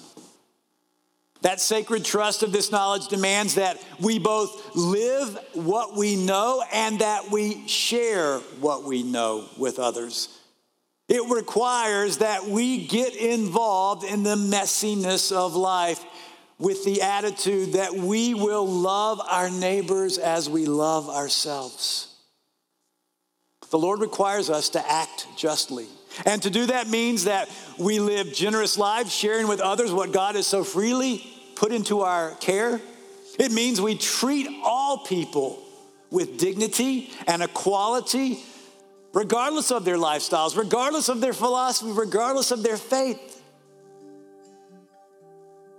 That 1.41 1.59
sacred 1.59 2.05
trust 2.05 2.41
of 2.41 2.53
this 2.53 2.71
knowledge 2.71 3.09
demands 3.09 3.55
that 3.55 3.83
we 3.99 4.17
both 4.17 4.75
live 4.75 5.37
what 5.53 5.95
we 5.95 6.15
know 6.15 6.63
and 6.71 6.99
that 6.99 7.29
we 7.31 7.67
share 7.67 8.39
what 8.61 8.85
we 8.85 9.03
know 9.03 9.49
with 9.57 9.77
others. 9.77 10.29
It 11.09 11.29
requires 11.29 12.19
that 12.19 12.45
we 12.45 12.87
get 12.87 13.13
involved 13.15 14.05
in 14.05 14.23
the 14.23 14.37
messiness 14.37 15.33
of 15.33 15.53
life 15.53 16.03
with 16.59 16.85
the 16.85 17.01
attitude 17.01 17.73
that 17.73 17.93
we 17.93 18.33
will 18.33 18.65
love 18.65 19.19
our 19.29 19.49
neighbors 19.49 20.17
as 20.17 20.49
we 20.49 20.65
love 20.65 21.09
ourselves. 21.09 22.12
The 23.73 23.79
Lord 23.79 24.01
requires 24.01 24.51
us 24.51 24.69
to 24.69 24.87
act 24.87 25.25
justly. 25.35 25.87
And 26.27 26.43
to 26.43 26.51
do 26.51 26.67
that 26.67 26.89
means 26.89 27.23
that 27.23 27.49
we 27.79 27.99
live 27.99 28.31
generous 28.31 28.77
lives, 28.77 29.11
sharing 29.11 29.47
with 29.47 29.59
others 29.61 29.91
what 29.91 30.11
God 30.11 30.35
has 30.35 30.45
so 30.45 30.63
freely 30.63 31.25
put 31.55 31.71
into 31.71 32.01
our 32.01 32.35
care. 32.35 32.79
It 33.39 33.51
means 33.51 33.81
we 33.81 33.97
treat 33.97 34.47
all 34.63 34.99
people 34.99 35.59
with 36.11 36.37
dignity 36.37 37.09
and 37.25 37.41
equality, 37.41 38.43
regardless 39.11 39.71
of 39.71 39.85
their 39.85 39.97
lifestyles, 39.97 40.55
regardless 40.55 41.09
of 41.09 41.19
their 41.19 41.33
philosophy, 41.33 41.93
regardless 41.93 42.51
of 42.51 42.61
their 42.61 42.77
faith. 42.77 43.41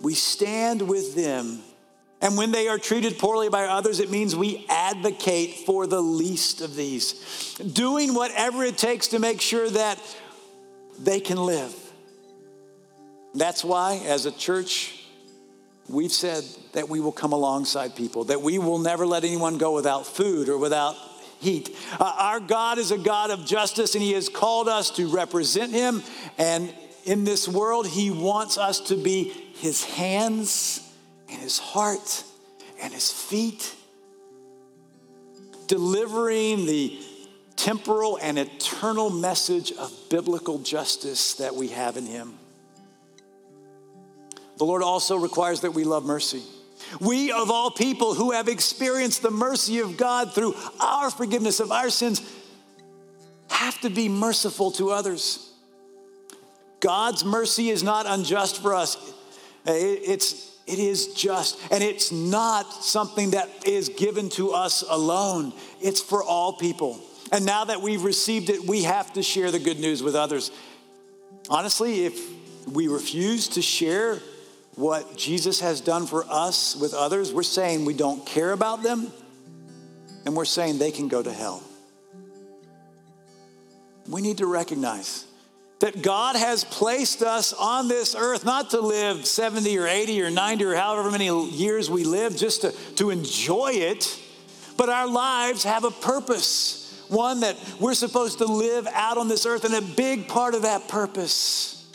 We 0.00 0.14
stand 0.14 0.82
with 0.82 1.14
them 1.14 1.62
and 2.24 2.38
when 2.38 2.52
they 2.52 2.68
are 2.68 2.78
treated 2.78 3.18
poorly 3.18 3.50
by 3.50 3.66
others, 3.66 4.00
it 4.00 4.10
means 4.10 4.34
we 4.34 4.64
advocate 4.70 5.66
for 5.66 5.86
the 5.86 6.00
least 6.00 6.62
of 6.62 6.74
these, 6.74 7.54
doing 7.58 8.14
whatever 8.14 8.64
it 8.64 8.78
takes 8.78 9.08
to 9.08 9.18
make 9.18 9.42
sure 9.42 9.68
that 9.68 10.00
they 10.98 11.20
can 11.20 11.36
live. 11.36 11.74
That's 13.34 13.62
why, 13.62 14.00
as 14.06 14.24
a 14.24 14.32
church, 14.32 15.04
we've 15.86 16.10
said 16.10 16.44
that 16.72 16.88
we 16.88 16.98
will 16.98 17.12
come 17.12 17.34
alongside 17.34 17.94
people, 17.94 18.24
that 18.24 18.40
we 18.40 18.58
will 18.58 18.78
never 18.78 19.04
let 19.04 19.24
anyone 19.24 19.58
go 19.58 19.74
without 19.74 20.06
food 20.06 20.48
or 20.48 20.56
without 20.56 20.96
heat. 21.40 21.76
Uh, 22.00 22.10
our 22.16 22.40
God 22.40 22.78
is 22.78 22.90
a 22.90 22.96
God 22.96 23.32
of 23.32 23.44
justice, 23.44 23.94
and 23.94 24.02
He 24.02 24.12
has 24.12 24.30
called 24.30 24.66
us 24.66 24.88
to 24.92 25.08
represent 25.08 25.72
Him. 25.72 26.02
And 26.38 26.72
in 27.04 27.24
this 27.24 27.46
world, 27.46 27.86
He 27.86 28.10
wants 28.10 28.56
us 28.56 28.80
to 28.80 28.96
be 28.96 29.24
His 29.56 29.84
hands 29.84 30.80
and 30.80 30.93
his 31.44 31.58
heart 31.58 32.24
and 32.80 32.92
his 32.92 33.12
feet, 33.12 33.74
delivering 35.66 36.64
the 36.64 36.98
temporal 37.54 38.18
and 38.20 38.38
eternal 38.38 39.10
message 39.10 39.70
of 39.72 39.92
biblical 40.08 40.58
justice 40.58 41.34
that 41.34 41.54
we 41.54 41.68
have 41.68 41.98
in 41.98 42.06
him. 42.06 42.38
The 44.56 44.64
Lord 44.64 44.82
also 44.82 45.16
requires 45.16 45.60
that 45.60 45.72
we 45.72 45.84
love 45.84 46.06
mercy. 46.06 46.42
We, 46.98 47.30
of 47.30 47.50
all 47.50 47.70
people 47.70 48.14
who 48.14 48.32
have 48.32 48.48
experienced 48.48 49.20
the 49.20 49.30
mercy 49.30 49.80
of 49.80 49.98
God 49.98 50.32
through 50.34 50.54
our 50.80 51.10
forgiveness 51.10 51.60
of 51.60 51.70
our 51.70 51.90
sins, 51.90 52.22
have 53.50 53.78
to 53.82 53.90
be 53.90 54.08
merciful 54.08 54.70
to 54.72 54.90
others. 54.90 55.52
God's 56.80 57.22
mercy 57.22 57.68
is 57.68 57.82
not 57.82 58.06
unjust 58.06 58.62
for 58.62 58.74
us, 58.74 58.96
it's 59.66 60.53
it 60.66 60.78
is 60.78 61.12
just, 61.14 61.60
and 61.70 61.82
it's 61.82 62.10
not 62.10 62.84
something 62.84 63.32
that 63.32 63.66
is 63.66 63.90
given 63.90 64.30
to 64.30 64.52
us 64.52 64.82
alone. 64.88 65.52
It's 65.80 66.00
for 66.00 66.24
all 66.24 66.54
people. 66.54 67.00
And 67.32 67.44
now 67.44 67.64
that 67.64 67.82
we've 67.82 68.02
received 68.02 68.48
it, 68.48 68.66
we 68.66 68.84
have 68.84 69.12
to 69.14 69.22
share 69.22 69.50
the 69.50 69.58
good 69.58 69.78
news 69.78 70.02
with 70.02 70.14
others. 70.14 70.50
Honestly, 71.50 72.06
if 72.06 72.18
we 72.66 72.88
refuse 72.88 73.48
to 73.48 73.62
share 73.62 74.20
what 74.76 75.16
Jesus 75.16 75.60
has 75.60 75.80
done 75.80 76.06
for 76.06 76.24
us 76.28 76.76
with 76.76 76.94
others, 76.94 77.32
we're 77.32 77.42
saying 77.42 77.84
we 77.84 77.94
don't 77.94 78.24
care 78.24 78.52
about 78.52 78.82
them, 78.82 79.12
and 80.24 80.34
we're 80.34 80.44
saying 80.44 80.78
they 80.78 80.90
can 80.90 81.08
go 81.08 81.22
to 81.22 81.32
hell. 81.32 81.62
We 84.08 84.22
need 84.22 84.38
to 84.38 84.46
recognize 84.46 85.26
that 85.84 86.00
God 86.00 86.34
has 86.34 86.64
placed 86.64 87.20
us 87.20 87.52
on 87.52 87.88
this 87.88 88.14
earth 88.14 88.42
not 88.42 88.70
to 88.70 88.80
live 88.80 89.26
70 89.26 89.76
or 89.76 89.86
80 89.86 90.22
or 90.22 90.30
90 90.30 90.64
or 90.64 90.74
however 90.74 91.10
many 91.10 91.26
years 91.50 91.90
we 91.90 92.04
live 92.04 92.34
just 92.34 92.62
to, 92.62 92.70
to 92.94 93.10
enjoy 93.10 93.72
it, 93.72 94.18
but 94.78 94.88
our 94.88 95.06
lives 95.06 95.62
have 95.64 95.84
a 95.84 95.90
purpose. 95.90 97.04
One 97.08 97.40
that 97.40 97.58
we're 97.78 97.92
supposed 97.92 98.38
to 98.38 98.46
live 98.46 98.86
out 98.94 99.18
on 99.18 99.28
this 99.28 99.44
earth, 99.44 99.66
and 99.66 99.74
a 99.74 99.82
big 99.82 100.26
part 100.26 100.54
of 100.54 100.62
that 100.62 100.88
purpose 100.88 101.86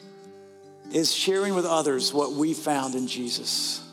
is 0.92 1.12
sharing 1.12 1.56
with 1.56 1.66
others 1.66 2.14
what 2.14 2.34
we 2.34 2.54
found 2.54 2.94
in 2.94 3.08
Jesus. 3.08 3.84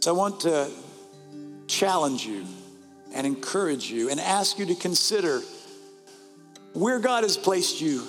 So 0.00 0.14
I 0.14 0.16
want 0.16 0.40
to 0.40 0.70
challenge 1.66 2.24
you 2.24 2.46
and 3.14 3.26
encourage 3.26 3.90
you 3.90 4.08
and 4.08 4.18
ask 4.18 4.58
you 4.58 4.64
to 4.64 4.74
consider 4.74 5.42
where 6.76 6.98
God 6.98 7.24
has 7.24 7.36
placed 7.36 7.80
you 7.80 8.06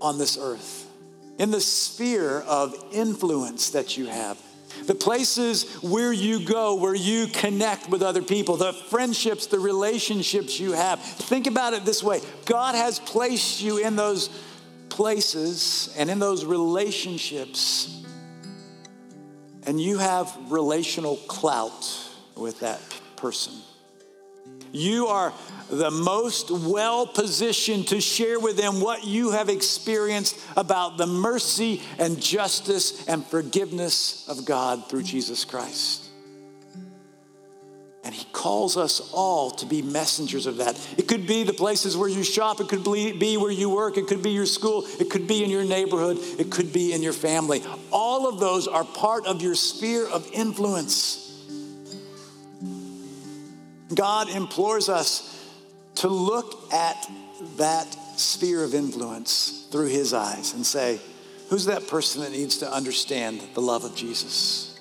on 0.00 0.18
this 0.18 0.36
earth, 0.36 0.90
in 1.38 1.50
the 1.50 1.60
sphere 1.60 2.40
of 2.40 2.74
influence 2.92 3.70
that 3.70 3.96
you 3.96 4.06
have, 4.06 4.38
the 4.84 4.94
places 4.94 5.82
where 5.82 6.12
you 6.12 6.44
go, 6.44 6.74
where 6.74 6.94
you 6.94 7.28
connect 7.28 7.88
with 7.88 8.02
other 8.02 8.22
people, 8.22 8.56
the 8.56 8.72
friendships, 8.72 9.46
the 9.46 9.58
relationships 9.58 10.58
you 10.58 10.72
have. 10.72 11.00
Think 11.00 11.46
about 11.46 11.72
it 11.72 11.84
this 11.84 12.02
way 12.02 12.20
God 12.44 12.74
has 12.74 12.98
placed 12.98 13.62
you 13.62 13.78
in 13.78 13.96
those 13.96 14.28
places 14.88 15.94
and 15.96 16.10
in 16.10 16.18
those 16.18 16.44
relationships, 16.44 18.04
and 19.64 19.80
you 19.80 19.98
have 19.98 20.36
relational 20.48 21.16
clout 21.28 21.88
with 22.34 22.60
that 22.60 22.80
person. 23.16 23.54
You 24.76 25.06
are 25.06 25.32
the 25.70 25.90
most 25.90 26.50
well 26.50 27.06
positioned 27.06 27.88
to 27.88 28.00
share 28.00 28.38
with 28.38 28.56
them 28.56 28.80
what 28.80 29.04
you 29.04 29.30
have 29.30 29.48
experienced 29.48 30.38
about 30.56 30.98
the 30.98 31.06
mercy 31.06 31.82
and 31.98 32.20
justice 32.20 33.06
and 33.08 33.24
forgiveness 33.24 34.28
of 34.28 34.44
God 34.44 34.88
through 34.88 35.04
Jesus 35.04 35.44
Christ. 35.44 36.04
And 38.04 38.14
he 38.14 38.24
calls 38.32 38.76
us 38.76 39.10
all 39.12 39.50
to 39.52 39.66
be 39.66 39.82
messengers 39.82 40.46
of 40.46 40.58
that. 40.58 40.78
It 40.96 41.08
could 41.08 41.26
be 41.26 41.42
the 41.42 41.52
places 41.52 41.96
where 41.96 42.08
you 42.08 42.22
shop, 42.22 42.60
it 42.60 42.68
could 42.68 42.84
be 42.84 43.36
where 43.36 43.50
you 43.50 43.68
work, 43.70 43.96
it 43.96 44.06
could 44.06 44.22
be 44.22 44.30
your 44.30 44.46
school, 44.46 44.84
it 45.00 45.10
could 45.10 45.26
be 45.26 45.42
in 45.42 45.50
your 45.50 45.64
neighborhood, 45.64 46.18
it 46.38 46.50
could 46.52 46.72
be 46.72 46.92
in 46.92 47.02
your 47.02 47.14
family. 47.14 47.64
All 47.90 48.28
of 48.28 48.38
those 48.38 48.68
are 48.68 48.84
part 48.84 49.26
of 49.26 49.42
your 49.42 49.56
sphere 49.56 50.06
of 50.06 50.30
influence. 50.32 51.25
God 53.94 54.28
implores 54.28 54.88
us 54.88 55.32
to 55.96 56.08
look 56.08 56.72
at 56.72 56.96
that 57.56 57.86
sphere 58.18 58.64
of 58.64 58.74
influence 58.74 59.68
through 59.70 59.88
his 59.88 60.12
eyes 60.12 60.54
and 60.54 60.66
say, 60.66 61.00
who's 61.48 61.66
that 61.66 61.86
person 61.86 62.22
that 62.22 62.32
needs 62.32 62.58
to 62.58 62.72
understand 62.72 63.40
the 63.54 63.60
love 63.60 63.84
of 63.84 63.94
Jesus? 63.94 64.78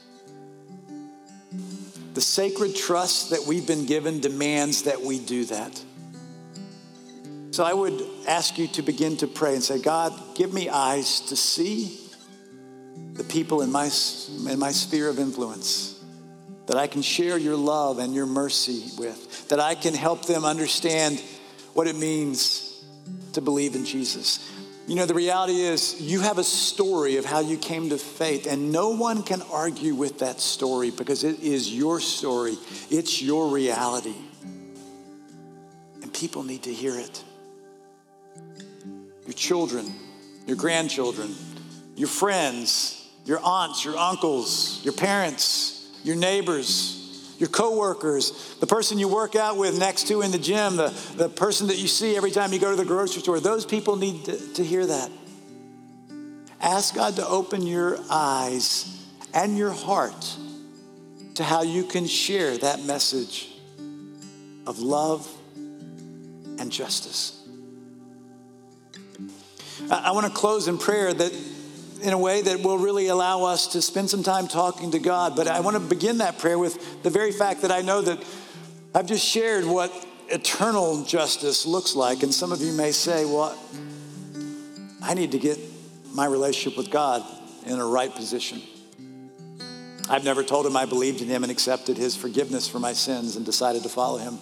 The 2.14 2.22
sacred 2.22 2.76
trust 2.76 3.32
that 3.32 3.46
we've 3.46 3.68
been 3.68 3.86
given 3.86 4.22
demands 4.22 4.84
that 4.84 5.02
we 5.02 5.20
do 5.20 5.46
that. 5.46 5.84
So 7.52 7.64
I 7.64 7.74
would 7.74 8.02
ask 8.28 8.58
you 8.58 8.68
to 8.70 8.82
begin 8.82 9.18
to 9.18 9.28
pray 9.28 9.54
and 9.54 9.64
say, 9.64 9.82
God, 9.82 10.14
give 10.36 10.54
me 10.54 10.70
eyes 10.70 11.22
to 11.22 11.36
see 11.36 12.00
the 13.14 13.24
people 13.24 13.62
in 13.62 13.72
my, 13.72 13.90
in 14.50 14.60
my 14.60 14.72
sphere 14.72 15.10
of 15.10 15.20
influence 15.20 15.95
that 16.76 16.82
I 16.82 16.88
can 16.88 17.02
share 17.02 17.38
your 17.38 17.56
love 17.56 18.00
and 18.00 18.14
your 18.14 18.26
mercy 18.26 18.84
with, 18.98 19.48
that 19.48 19.62
I 19.62 19.76
can 19.76 19.94
help 19.94 20.26
them 20.26 20.44
understand 20.44 21.24
what 21.74 21.88
it 21.88 21.96
means 21.96 22.84
to 23.32 23.40
believe 23.40 23.76
in 23.76 23.86
Jesus. 23.86 24.52
You 24.86 24.96
know, 24.96 25.06
the 25.06 25.14
reality 25.14 25.54
is 25.54 26.02
you 26.02 26.20
have 26.20 26.38
a 26.38 26.44
story 26.44 27.16
of 27.16 27.24
how 27.24 27.40
you 27.40 27.56
came 27.56 27.92
to 27.92 27.98
faith, 27.98 28.46
and 28.46 28.74
no 28.74 28.90
one 28.90 29.24
can 29.24 29.42
argue 29.54 29.96
with 29.96 30.20
that 30.20 30.42
story 30.42 30.92
because 30.92 31.24
it 31.24 31.40
is 31.40 31.74
your 31.74 32.02
story, 32.02 32.58
it's 32.90 33.22
your 33.22 33.48
reality. 33.48 34.18
And 36.02 36.14
people 36.14 36.44
need 36.44 36.64
to 36.64 36.74
hear 36.74 37.00
it. 37.00 37.24
Your 39.26 39.34
children, 39.34 39.94
your 40.46 40.58
grandchildren, 40.58 41.34
your 41.96 42.10
friends, 42.10 43.10
your 43.24 43.40
aunts, 43.42 43.86
your 43.86 43.96
uncles, 43.96 44.82
your 44.84 44.94
parents, 44.94 45.75
your 46.06 46.16
neighbors, 46.16 47.34
your 47.40 47.50
coworkers, 47.50 48.56
the 48.60 48.68
person 48.68 49.00
you 49.00 49.08
work 49.08 49.36
out 49.36 49.58
with 49.58 49.78
next 49.78 50.08
to 50.08 50.22
in 50.22 50.32
the 50.32 50.38
gym, 50.38 50.76
the, 50.76 50.94
the 51.18 51.28
person 51.28 51.68
that 51.68 51.78
you 51.78 51.88
see 51.88 52.16
every 52.16 52.30
time 52.30 52.54
you 52.54 52.60
go 52.60 52.70
to 52.70 52.78
the 52.78 52.86
grocery 52.86 53.24
store, 53.24 53.40
those 53.40 53.66
people 53.66 53.96
need 53.96 54.24
to, 54.26 54.54
to 54.54 54.64
hear 54.64 54.86
that. 54.86 55.10
Ask 56.62 56.94
God 56.94 57.16
to 57.16 57.28
open 57.28 57.66
your 57.66 57.98
eyes 58.10 59.04
and 59.34 59.58
your 59.58 59.72
heart 59.72 60.38
to 61.34 61.44
how 61.44 61.64
you 61.64 61.84
can 61.84 62.06
share 62.06 62.56
that 62.60 62.84
message 62.86 63.50
of 64.68 64.80
love 64.80 65.28
and 65.56 66.72
justice. 66.72 67.48
I, 69.90 70.06
I 70.06 70.12
want 70.12 70.28
to 70.28 70.32
close 70.32 70.68
in 70.68 70.78
prayer 70.78 71.14
that 71.14 71.34
in 72.06 72.14
a 72.14 72.18
way 72.18 72.42
that 72.42 72.62
will 72.62 72.78
really 72.78 73.08
allow 73.08 73.44
us 73.44 73.68
to 73.68 73.82
spend 73.82 74.10
some 74.10 74.22
time 74.22 74.48
talking 74.48 74.92
to 74.92 75.00
God. 75.00 75.36
But 75.36 75.48
I 75.48 75.60
want 75.60 75.76
to 75.76 75.80
begin 75.80 76.20
that 76.20 76.38
prayer 76.38 76.60
with 76.60 77.02
the 77.02 77.10
very 77.10 77.32
fact 77.32 77.64
that 77.64 77.72
I 77.72 77.82
know 77.82 78.02
that 78.02 78.24
I've 78.94 79.08
just 79.08 79.26
shared 79.26 79.66
what 79.66 79.92
eternal 80.30 81.04
justice 81.04 81.66
looks 81.66 81.96
like. 81.96 82.22
And 82.22 82.32
some 82.32 82.52
of 82.52 82.62
you 82.62 82.72
may 82.74 82.92
say, 82.92 83.26
well, 83.26 83.58
I 85.02 85.16
need 85.16 85.32
to 85.32 85.40
get 85.40 85.58
my 86.14 86.28
relationship 86.28 86.78
with 86.78 86.92
God 86.92 87.24
in 87.66 87.80
a 87.80 87.86
right 87.86 88.14
position. 88.14 88.62
I've 90.08 90.24
never 90.24 90.44
told 90.44 90.68
him 90.68 90.78
I 90.78 90.86
believed 90.86 91.22
in 91.22 91.28
him 91.28 91.44
and 91.44 91.52
accepted 91.52 91.98
his 91.98 92.16
forgiveness 92.16 92.68
for 92.68 92.80
my 92.80 92.94
sins 92.94 93.36
and 93.36 93.44
decided 93.44 93.82
to 93.84 93.90
follow 93.90 94.20
him. 94.20 94.38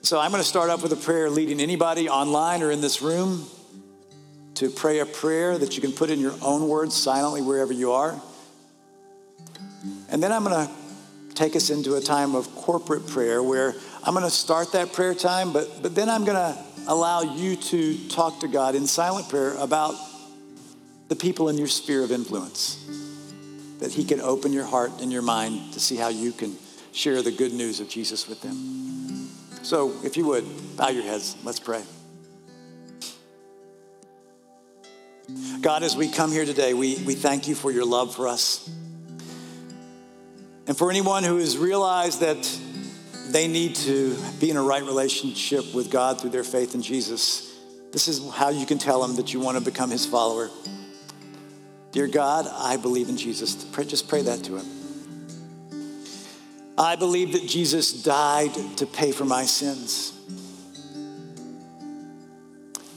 So 0.00 0.18
I'm 0.18 0.30
going 0.30 0.42
to 0.42 0.48
start 0.48 0.70
off 0.70 0.82
with 0.82 0.92
a 0.92 0.96
prayer 0.96 1.28
leading 1.28 1.60
anybody 1.60 2.08
online 2.08 2.62
or 2.62 2.70
in 2.70 2.80
this 2.80 3.02
room 3.02 3.46
to 4.62 4.70
pray 4.70 5.00
a 5.00 5.06
prayer 5.06 5.58
that 5.58 5.74
you 5.74 5.82
can 5.82 5.92
put 5.92 6.08
in 6.08 6.20
your 6.20 6.34
own 6.40 6.68
words 6.68 6.94
silently 6.94 7.42
wherever 7.42 7.72
you 7.72 7.92
are. 7.92 8.20
And 10.08 10.22
then 10.22 10.32
I'm 10.32 10.44
going 10.44 10.66
to 10.66 10.72
take 11.34 11.56
us 11.56 11.70
into 11.70 11.96
a 11.96 12.00
time 12.00 12.34
of 12.34 12.54
corporate 12.54 13.06
prayer 13.08 13.42
where 13.42 13.74
I'm 14.04 14.14
going 14.14 14.24
to 14.24 14.30
start 14.30 14.72
that 14.72 14.92
prayer 14.92 15.14
time, 15.14 15.52
but, 15.52 15.82
but 15.82 15.94
then 15.94 16.08
I'm 16.08 16.24
going 16.24 16.36
to 16.36 16.58
allow 16.86 17.22
you 17.22 17.56
to 17.56 18.08
talk 18.08 18.40
to 18.40 18.48
God 18.48 18.74
in 18.74 18.86
silent 18.86 19.28
prayer 19.28 19.54
about 19.58 19.94
the 21.08 21.16
people 21.16 21.48
in 21.48 21.58
your 21.58 21.68
sphere 21.68 22.04
of 22.04 22.12
influence. 22.12 22.78
That 23.80 23.90
He 23.92 24.04
can 24.04 24.20
open 24.20 24.52
your 24.52 24.64
heart 24.64 24.92
and 25.00 25.12
your 25.12 25.22
mind 25.22 25.72
to 25.72 25.80
see 25.80 25.96
how 25.96 26.08
you 26.08 26.30
can 26.30 26.56
share 26.92 27.20
the 27.20 27.32
good 27.32 27.52
news 27.52 27.80
of 27.80 27.88
Jesus 27.88 28.28
with 28.28 28.40
them. 28.42 29.28
So, 29.64 29.92
if 30.04 30.16
you 30.16 30.26
would, 30.26 30.44
bow 30.76 30.88
your 30.88 31.02
heads. 31.02 31.36
Let's 31.42 31.58
pray. 31.58 31.82
God, 35.60 35.82
as 35.82 35.96
we 35.96 36.08
come 36.08 36.32
here 36.32 36.44
today, 36.44 36.74
we, 36.74 36.96
we 37.04 37.14
thank 37.14 37.46
you 37.46 37.54
for 37.54 37.70
your 37.70 37.84
love 37.84 38.14
for 38.14 38.26
us. 38.26 38.68
And 40.66 40.76
for 40.76 40.90
anyone 40.90 41.24
who 41.24 41.36
has 41.36 41.56
realized 41.56 42.20
that 42.20 42.58
they 43.28 43.48
need 43.48 43.76
to 43.76 44.16
be 44.40 44.50
in 44.50 44.56
a 44.56 44.62
right 44.62 44.82
relationship 44.82 45.74
with 45.74 45.90
God 45.90 46.20
through 46.20 46.30
their 46.30 46.44
faith 46.44 46.74
in 46.74 46.82
Jesus, 46.82 47.56
this 47.92 48.08
is 48.08 48.28
how 48.32 48.48
you 48.48 48.66
can 48.66 48.78
tell 48.78 49.00
them 49.02 49.16
that 49.16 49.32
you 49.32 49.40
want 49.40 49.58
to 49.58 49.64
become 49.64 49.90
his 49.90 50.06
follower. 50.06 50.50
Dear 51.92 52.06
God, 52.06 52.46
I 52.50 52.76
believe 52.76 53.08
in 53.08 53.16
Jesus. 53.16 53.54
Just 53.54 54.08
pray 54.08 54.22
that 54.22 54.44
to 54.44 54.56
him. 54.58 54.66
I 56.78 56.96
believe 56.96 57.32
that 57.32 57.46
Jesus 57.46 58.02
died 58.02 58.54
to 58.78 58.86
pay 58.86 59.12
for 59.12 59.24
my 59.24 59.44
sins. 59.44 60.12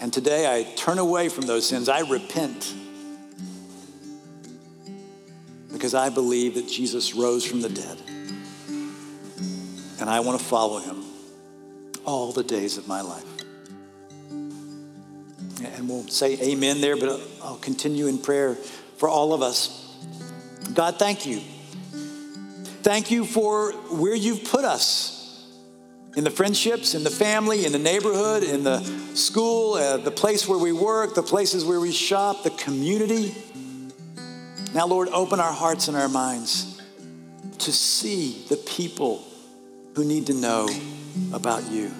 And 0.05 0.13
today 0.13 0.45
I 0.47 0.61
turn 0.75 0.99
away 0.99 1.29
from 1.29 1.47
those 1.47 1.67
sins. 1.67 1.89
I 1.89 2.01
repent 2.01 2.75
because 5.73 5.95
I 5.95 6.09
believe 6.09 6.53
that 6.53 6.67
Jesus 6.67 7.15
rose 7.15 7.43
from 7.43 7.61
the 7.61 7.69
dead. 7.69 7.97
And 9.99 10.07
I 10.07 10.19
want 10.19 10.39
to 10.39 10.45
follow 10.45 10.77
him 10.77 11.03
all 12.05 12.31
the 12.31 12.43
days 12.43 12.77
of 12.77 12.87
my 12.87 13.01
life. 13.01 13.25
And 15.63 15.89
we'll 15.89 16.07
say 16.07 16.39
amen 16.39 16.81
there, 16.81 16.97
but 16.97 17.19
I'll 17.41 17.57
continue 17.57 18.05
in 18.05 18.19
prayer 18.19 18.53
for 18.97 19.09
all 19.09 19.33
of 19.33 19.41
us. 19.41 19.91
God, 20.75 20.99
thank 20.99 21.25
you. 21.25 21.41
Thank 22.83 23.09
you 23.09 23.25
for 23.25 23.71
where 23.89 24.13
you've 24.13 24.43
put 24.43 24.65
us 24.65 25.14
in 26.15 26.23
the 26.23 26.32
friendships, 26.32 26.95
in 26.95 27.04
the 27.04 27.10
family, 27.10 27.65
in 27.65 27.71
the 27.71 27.80
neighborhood, 27.80 28.43
in 28.43 28.63
the 28.63 28.82
school, 29.15 29.73
uh, 29.73 29.97
the 29.97 30.12
place 30.12 30.47
where 30.47 30.60
we 30.60 30.71
work, 30.71 31.13
the 31.13 31.23
places 31.23 31.65
where 31.65 31.80
we 31.80 31.91
shop, 31.91 32.43
the 32.43 32.51
community. 32.51 33.36
Now, 34.73 34.88
Lord, 34.88 35.10
open 35.10 35.39
our 35.39 35.51
hearts 35.51 35.88
and 35.88 35.97
our 35.97 36.08
minds 36.08 36.82
to 37.60 37.71
see 37.71 38.45
the 38.49 38.58
people 38.58 39.23
who 39.95 40.06
need 40.06 40.28
to 40.28 40.34
know 40.34 40.69
about 41.34 41.69
you. 41.69 41.91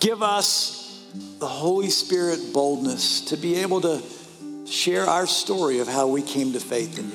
Give 0.00 0.22
us 0.22 1.04
the 1.38 1.46
Holy 1.46 1.90
Spirit 1.90 2.52
boldness 2.52 3.22
to 3.26 3.36
be 3.36 3.56
able 3.56 3.80
to 3.82 4.02
share 4.66 5.06
our 5.06 5.26
story 5.26 5.78
of 5.80 5.88
how 5.88 6.06
we 6.08 6.22
came 6.22 6.52
to 6.52 6.60
faith 6.60 6.98
in 6.98 7.10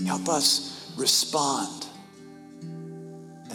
you. 0.00 0.06
Help 0.06 0.28
us 0.28 0.92
respond 0.96 1.79